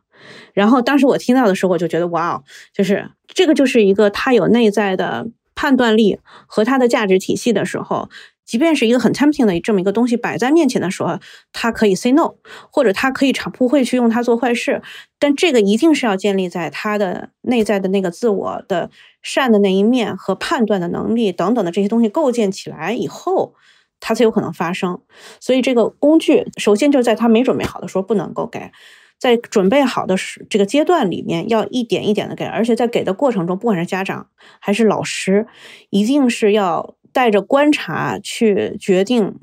[0.55, 8.09] 然后当时我听到的时候，我就觉得哇哦，就是这个就是一个他有内在的判断力和他的价值体系的时候。
[8.45, 11.18] 即便是一个很 tempting 的这么一个东西摆在面前的时候，
[11.53, 12.34] 他可以 say no，
[12.70, 14.82] 或者他可以场不会去用它做坏事，
[15.18, 18.90] 但这个一定是要建立在他的内在的那个自我的
[19.22, 23.55] 善的那一面和判断的能力等等的这些东西构建起来以后，
[23.99, 25.01] 它才有可能发生。
[25.40, 28.70] 所以这个工具首先就是在他没准备好的时候不能够给，
[29.18, 34.28] 在准备好的时这个阶段里面要一点一点的给，而且在给的过程中，不管是家长
[34.61, 35.47] 还是老师，
[35.88, 36.95] 一定是要。
[37.15, 39.35] 带着观察去决定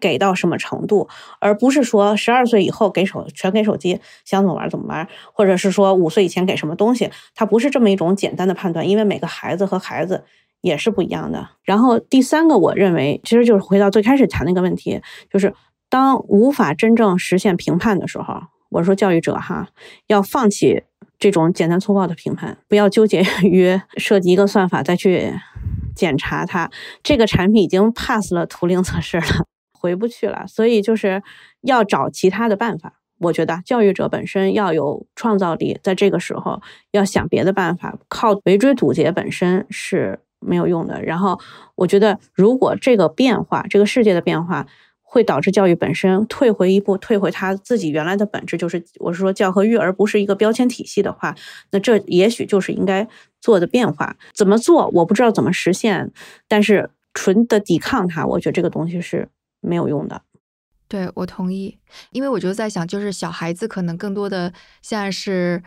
[0.00, 1.08] 给到什么程度，
[1.40, 10.24] 而不是说十二岁以后给手全给手机，想怎么玩怎么玩，或者是说五岁以前给什么东西，它不是这么一种简单的判断，因为每个孩子和孩子
[10.60, 11.48] 也是不一样的。
[11.62, 15.00] 然后第三个，我认为其实就是回到最开始谈那个问题，
[15.30, 15.52] 就是
[15.88, 19.68] 当无法真正实现评判的时候，我说教育者哈
[20.06, 20.82] 要放弃
[21.18, 25.32] 这种简单粗暴的评判，不要纠结于设计一个算法再去。
[25.96, 26.70] 检查它
[27.02, 29.24] 这个产品已经 pass 了图灵测试了，
[29.72, 31.20] 回不去了，所以就是
[31.62, 33.00] 要找其他的办法。
[33.18, 41.02] 我觉得教育者本身要有创造力，在这个时候要想别的办法，靠围追堵截本身是没有用的。
[41.02, 41.40] 然后
[41.74, 44.66] 我觉得，如果这个变化，这个世界的变化。
[45.08, 51.34] 会导致教育本身退回一步，退回他自己原来的本质，就是我是说教和育，而不是一个标签体系的话，
[51.70, 53.06] 那这也许就是应该
[53.46, 54.16] 做的变化。
[54.34, 56.10] 怎么做，我不知道怎么实现，
[56.48, 59.28] 但是纯的抵抗它，我觉得这个东西是
[59.60, 60.22] 没有用的。
[60.88, 61.78] 对我同意，
[62.10, 65.62] 因为我就在想，就是小孩子可能更多的现在是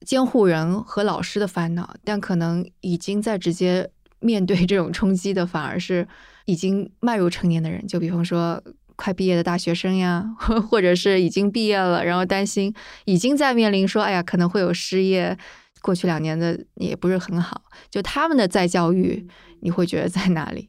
[0.00, 3.90] 监护人和老师的烦恼，但可能已经在直接
[4.20, 6.06] 面对这种冲击的，反而是
[6.44, 7.86] 已经迈入成年的人。
[7.86, 8.62] 就比方说
[8.94, 10.24] 快毕业的大学生呀，
[10.70, 12.74] 或者是已经毕业了，然后担心
[13.06, 15.36] 已经在面临说，哎呀，可能会有失业。
[15.86, 19.24] 过去两年的也不是很好，就他们的再教育，
[19.60, 20.66] 你会觉得在哪里？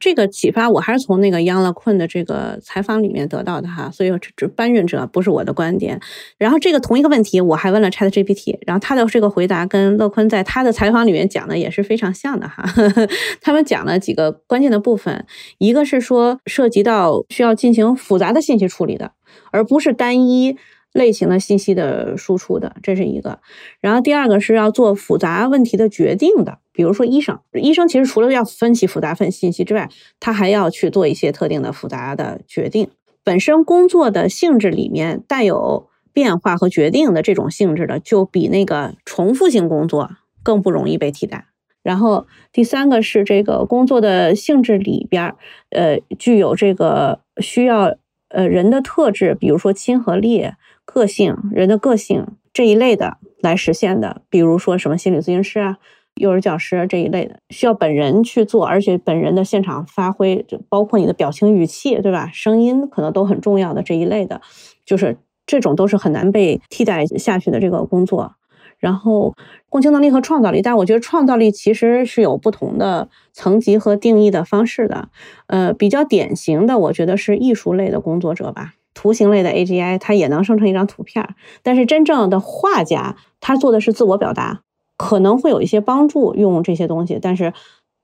[0.00, 6.00] 这个启发我还是从那个央乐坤的这个采访里面得到的哈，所以这搬运者不是我的观点。
[6.36, 12.64] 然后这个同一个问题，我还问了 Chat GPT，然后他的这个回答跟乐坤在他的采访里面讲的也是非常像的哈。
[13.40, 15.24] 他们讲了几个关键的部分，
[15.58, 19.12] 一个是说涉及到需要进行复杂的信息处理的，
[19.52, 20.58] 而不是单一
[20.96, 23.38] 类型的信息的输出的，这是一个。
[23.80, 26.58] 然后第二个是要做复杂问题的决定的。
[26.72, 29.88] 比如说医生，医生其实除了要分析复杂份信息之外，
[30.18, 32.88] 他还要去做一些特定的复杂的决定。
[33.22, 40.10] 本身工作的性质里面带有变化和决定的这种性质的，就比那个重复性工作
[40.42, 41.46] 更不容易被替代。
[41.82, 45.34] 然后第三个是这个工作的性质里边，
[45.70, 47.96] 呃，具有这个需要
[48.28, 50.50] 呃人的特质，比如说亲和力、
[50.96, 55.76] 个性、人的个性这一类的来实现的，比如说什么心理咨询师啊。
[56.14, 62.30] 幼儿教师这一类的需要本人去做，而且本人的现场发挥，就包括你的表情、语气，对吧？
[62.32, 64.40] 声音可能都很重要的这一类的，
[64.86, 68.36] 就是这种都是很难被替代下去的这个工作。
[68.78, 69.34] 然后
[69.68, 75.10] 共情能力和创造力，但我觉得创造力其实是有不同的层级和定义的方式的。
[75.48, 81.24] 呃，比较典型的，我觉得是艺术类的工作者吧，图形类的 AGI 它也能生成一张图片，
[81.62, 84.62] 但是真正的画家他做的是自我表达。
[84.98, 87.52] 可能会有一些帮助用这些东西，但是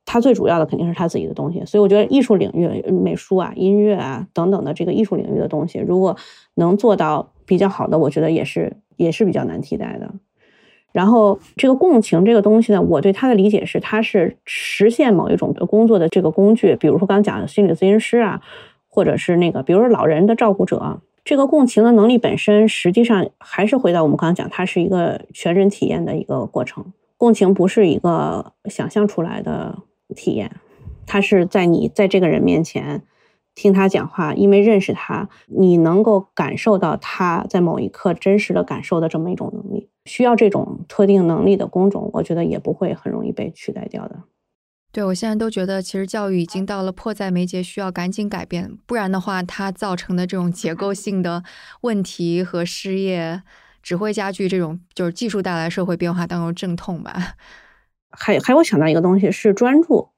[0.04, 1.64] 他最主要的肯定是他自己的东西。
[1.64, 6.14] 所以我觉得艺术领域、美术啊、音乐啊等等的这个艺术领域的东西，如果
[6.56, 10.12] 能做到比较好的，我觉得也是也是比较难替代的。
[10.92, 16.76] 然后这个共情这个东西呢，我对它的理解是，它是实现某一种工作的这个工具。
[16.76, 18.42] 比如说刚刚讲的心理咨询师啊，
[18.92, 21.00] 或者是那个，比如说老人的照顾者。
[21.24, 26.84] 这个共情的能力本身，实际上还是回到我们刚刚讲，它是一个全人体验的一个过程。
[27.16, 29.78] 共情不是一个想象出来的
[30.16, 30.50] 体验，
[31.06, 33.04] 它是在你在这个人面前
[33.54, 39.88] 听他讲话，因为认识他，你能够感受到他在某一刻真实的感受的这么一种能力。
[40.04, 44.16] 需要这种特定能力的工种，我觉得也不会很容易被取代掉的。
[44.92, 51.42] 对，我现在都觉得，其实教育已经到了迫在眉睫，需要赶紧改变，不然的话，它造成的这种结构性的
[51.80, 53.42] 问题和失业，
[53.82, 57.36] 只会加剧这种就是技术带来社会变化当中阵痛吧。
[58.14, 60.10] 还还有想到一个东西是专注，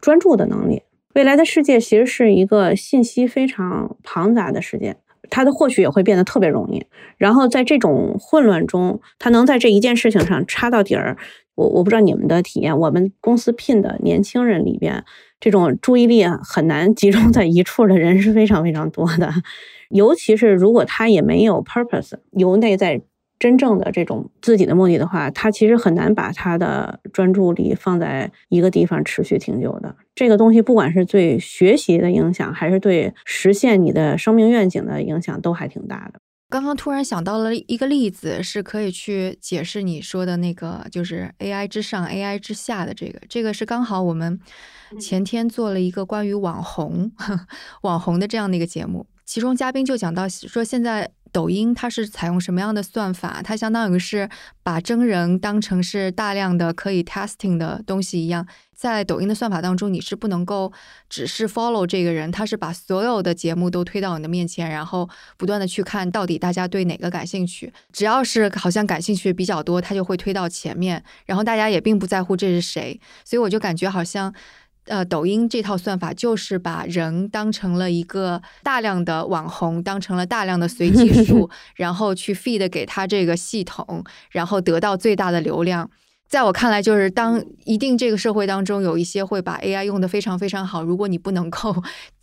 [0.00, 0.84] 专注的能力。
[1.14, 4.96] 未来的世界其实是一个信息非常庞杂的世界，
[5.32, 6.84] 他的获取也会变得特别容易。
[7.16, 11.16] 然后在这种混乱中，他能在这一件事情上插到底儿。
[11.54, 15.04] 我我不知道你们的体验，我们公司聘的年轻人里边，
[15.38, 19.30] 这种注意力很难集中在一处的人是非常非常多的，
[19.90, 23.02] 尤其是如果他也没有 purpose，由内在
[23.42, 29.96] 真正的这种自己的目的的话，他其实很难把他的专注力放在一个地方持续挺久的。
[30.14, 36.20] 这个东西不管是对学习的影响，还是对实现你的生命愿景的影响，都还挺大的。
[36.48, 43.18] 刚刚突然想到了一个例子，是可以去解释你说的那个，就是 AI 之上、AI 之下的这个。
[43.28, 44.38] 这个是刚好我们
[45.00, 47.10] 前天做了一个关于网红、
[47.82, 53.40] 网红的这样的一个节目，其中嘉宾就讲到说，现在抖音它是采用什么样的算法？
[53.42, 54.28] 它相当于是
[54.62, 58.46] 把真人当成是大量的可以 testing 的东西一样。
[58.74, 60.72] 在抖音的算法当中，你是不能够
[61.08, 67.72] 只是 follow 这个人，他是把所有的节目都推到你的面前，然后不断的去看到底大家对哪个感兴趣。
[67.92, 73.00] 只要是好像感兴趣比较多，他就会推到前面，然后大家也并不在乎这是谁。
[73.24, 74.34] 所以我就感觉好像，
[74.86, 85.88] 呃，抖音这套算法就是把人当成了一个大量的网红，当成了大量的随机数， 然后去 feed 给他这个系统，然后得到最大的流量。
[86.28, 91.76] 在我看来，就是当一定这个社会当中有一些会把 AI 用的非常非常好，如果你不能够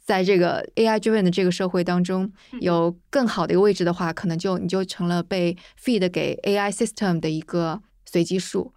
[0.04, 2.30] 在这个 AI driven 的这个社会当中
[2.60, 8.74] 有更好的一个位置的话，可能就你就成了被 feed 给 AI system 的一个随机数。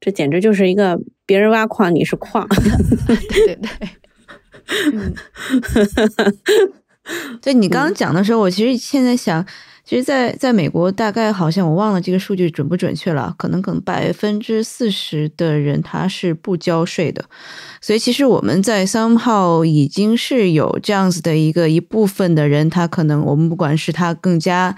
[0.00, 0.98] 这简直就是一个
[1.32, 2.46] 别人挖矿，你是矿。
[3.08, 3.88] 对对对。
[4.92, 5.14] 嗯。
[7.40, 9.42] 对你刚刚讲的时候，我其实现在想。
[9.84, 17.24] 其实在，在美国，大概好像我忘了这个数据准不准确了，可能可能百分之四十的人他是不交税的，
[17.80, 24.74] 所以其实我们在 somehow 已经是有这样子的一个一部分的人，他可能我们不管是他更加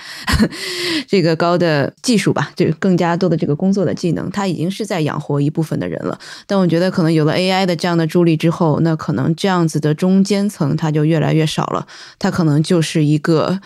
[1.07, 6.18] 这个高的技术吧，就更加多的这个工作的技能，他已经是在养活一部分的人了。
[6.46, 11.86] 但我觉得可能有了 AI 的这样的助力之后，那可能这样子的中间层他就越来越少了，
[12.18, 13.61] 他可能就是一个。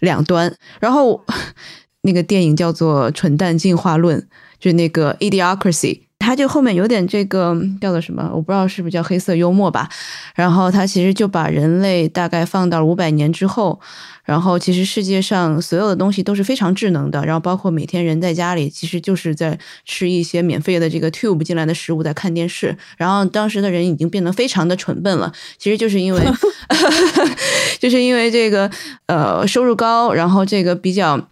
[0.00, 1.24] 两端，然后
[2.02, 4.20] 那个电影叫做《蠢蛋进化论》，
[4.58, 5.94] 就是那个《Idiocracy》，
[6.28, 9.88] 它就后面有点这个叫做什么，我不知道是不是叫黑色幽默吧。
[10.34, 13.80] 然后它其实就把人类大概放到五百年之后。
[14.24, 22.76] 然后，其实世界上所有的东西都是非常智能的，然后包括每天人在家里，其实就是在吃一些免费的这个 tube 进来的食物，在看电视。
[22.98, 26.20] 然后当时的人已经变得非常的蠢笨了，其实就是因为
[27.80, 28.70] 就是因为这个
[29.06, 31.26] 呃收入高，然后这个比较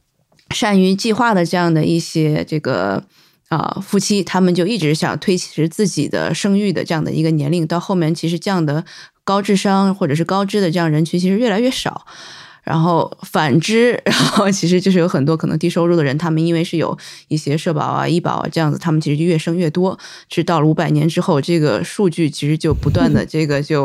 [0.55, 3.05] 善于计划的这样的一些这个
[3.49, 7.67] 啊夫妻，他们就一直想推迟自己的生育的这样的一个年龄。
[7.67, 8.85] 到后面，其实这样的
[9.25, 12.07] 高智商或者是高知的这样人群，其实越来越少。
[12.65, 19.97] 然后反之，然后其实就是有很多可能低收入的人，他们因为是有一些社保啊、医保啊这样子，他们其实就越生越多。
[20.29, 23.85] 直到了五百年之后，这个数据其实就不断的 这个就，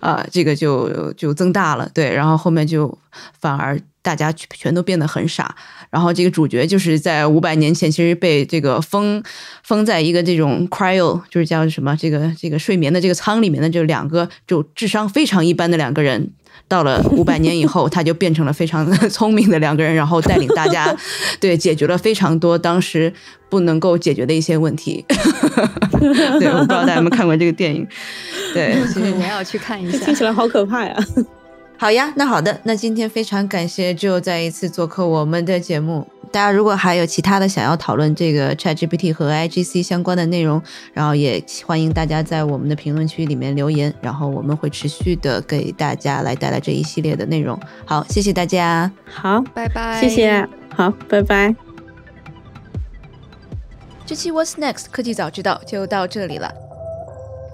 [0.00, 1.90] 啊，这个就就增大了。
[1.94, 2.98] 对，然后后面就
[3.40, 5.54] 反而大家全都变得很傻。
[5.90, 9.22] 然后这个主角就是在五百年前其实被这个封
[9.62, 16.30] 封在一个这种 cryo，就是叫什么这个这个睡眠的这个舱里面的，就两个就智商非常一般的两个人。
[16.66, 20.94] 到了五百年以后，他就变成了非常 聪明的两个人，然后带领大家，
[21.38, 23.12] 对，解决了非常多当时
[23.48, 25.04] 不能够解决的一些问题。
[26.40, 27.86] 对，我不知道大家有没有看过这个电影。
[28.54, 28.74] 对，
[29.18, 29.98] 我要去看一下。
[30.04, 30.96] 听起来好可怕呀！
[31.80, 36.06] 好呀，那好的，那今天非常感谢 Joe 再一次做客我们的节目。
[36.32, 40.60] 大家如果还有其他的想要讨论这个 ChatGPT 和 IGC 相关的内容，
[40.92, 47.58] 然后也欢迎大家在我们的评论区里面留言，然后我们会持续的给大家来带来这一系列的内容。
[47.86, 48.90] 好，谢谢大家。
[49.06, 50.00] 好，拜拜。
[50.00, 50.46] 谢谢。
[50.74, 51.54] 好，拜拜。
[54.04, 56.67] 这期 What's Next 科技早知道就到这里了。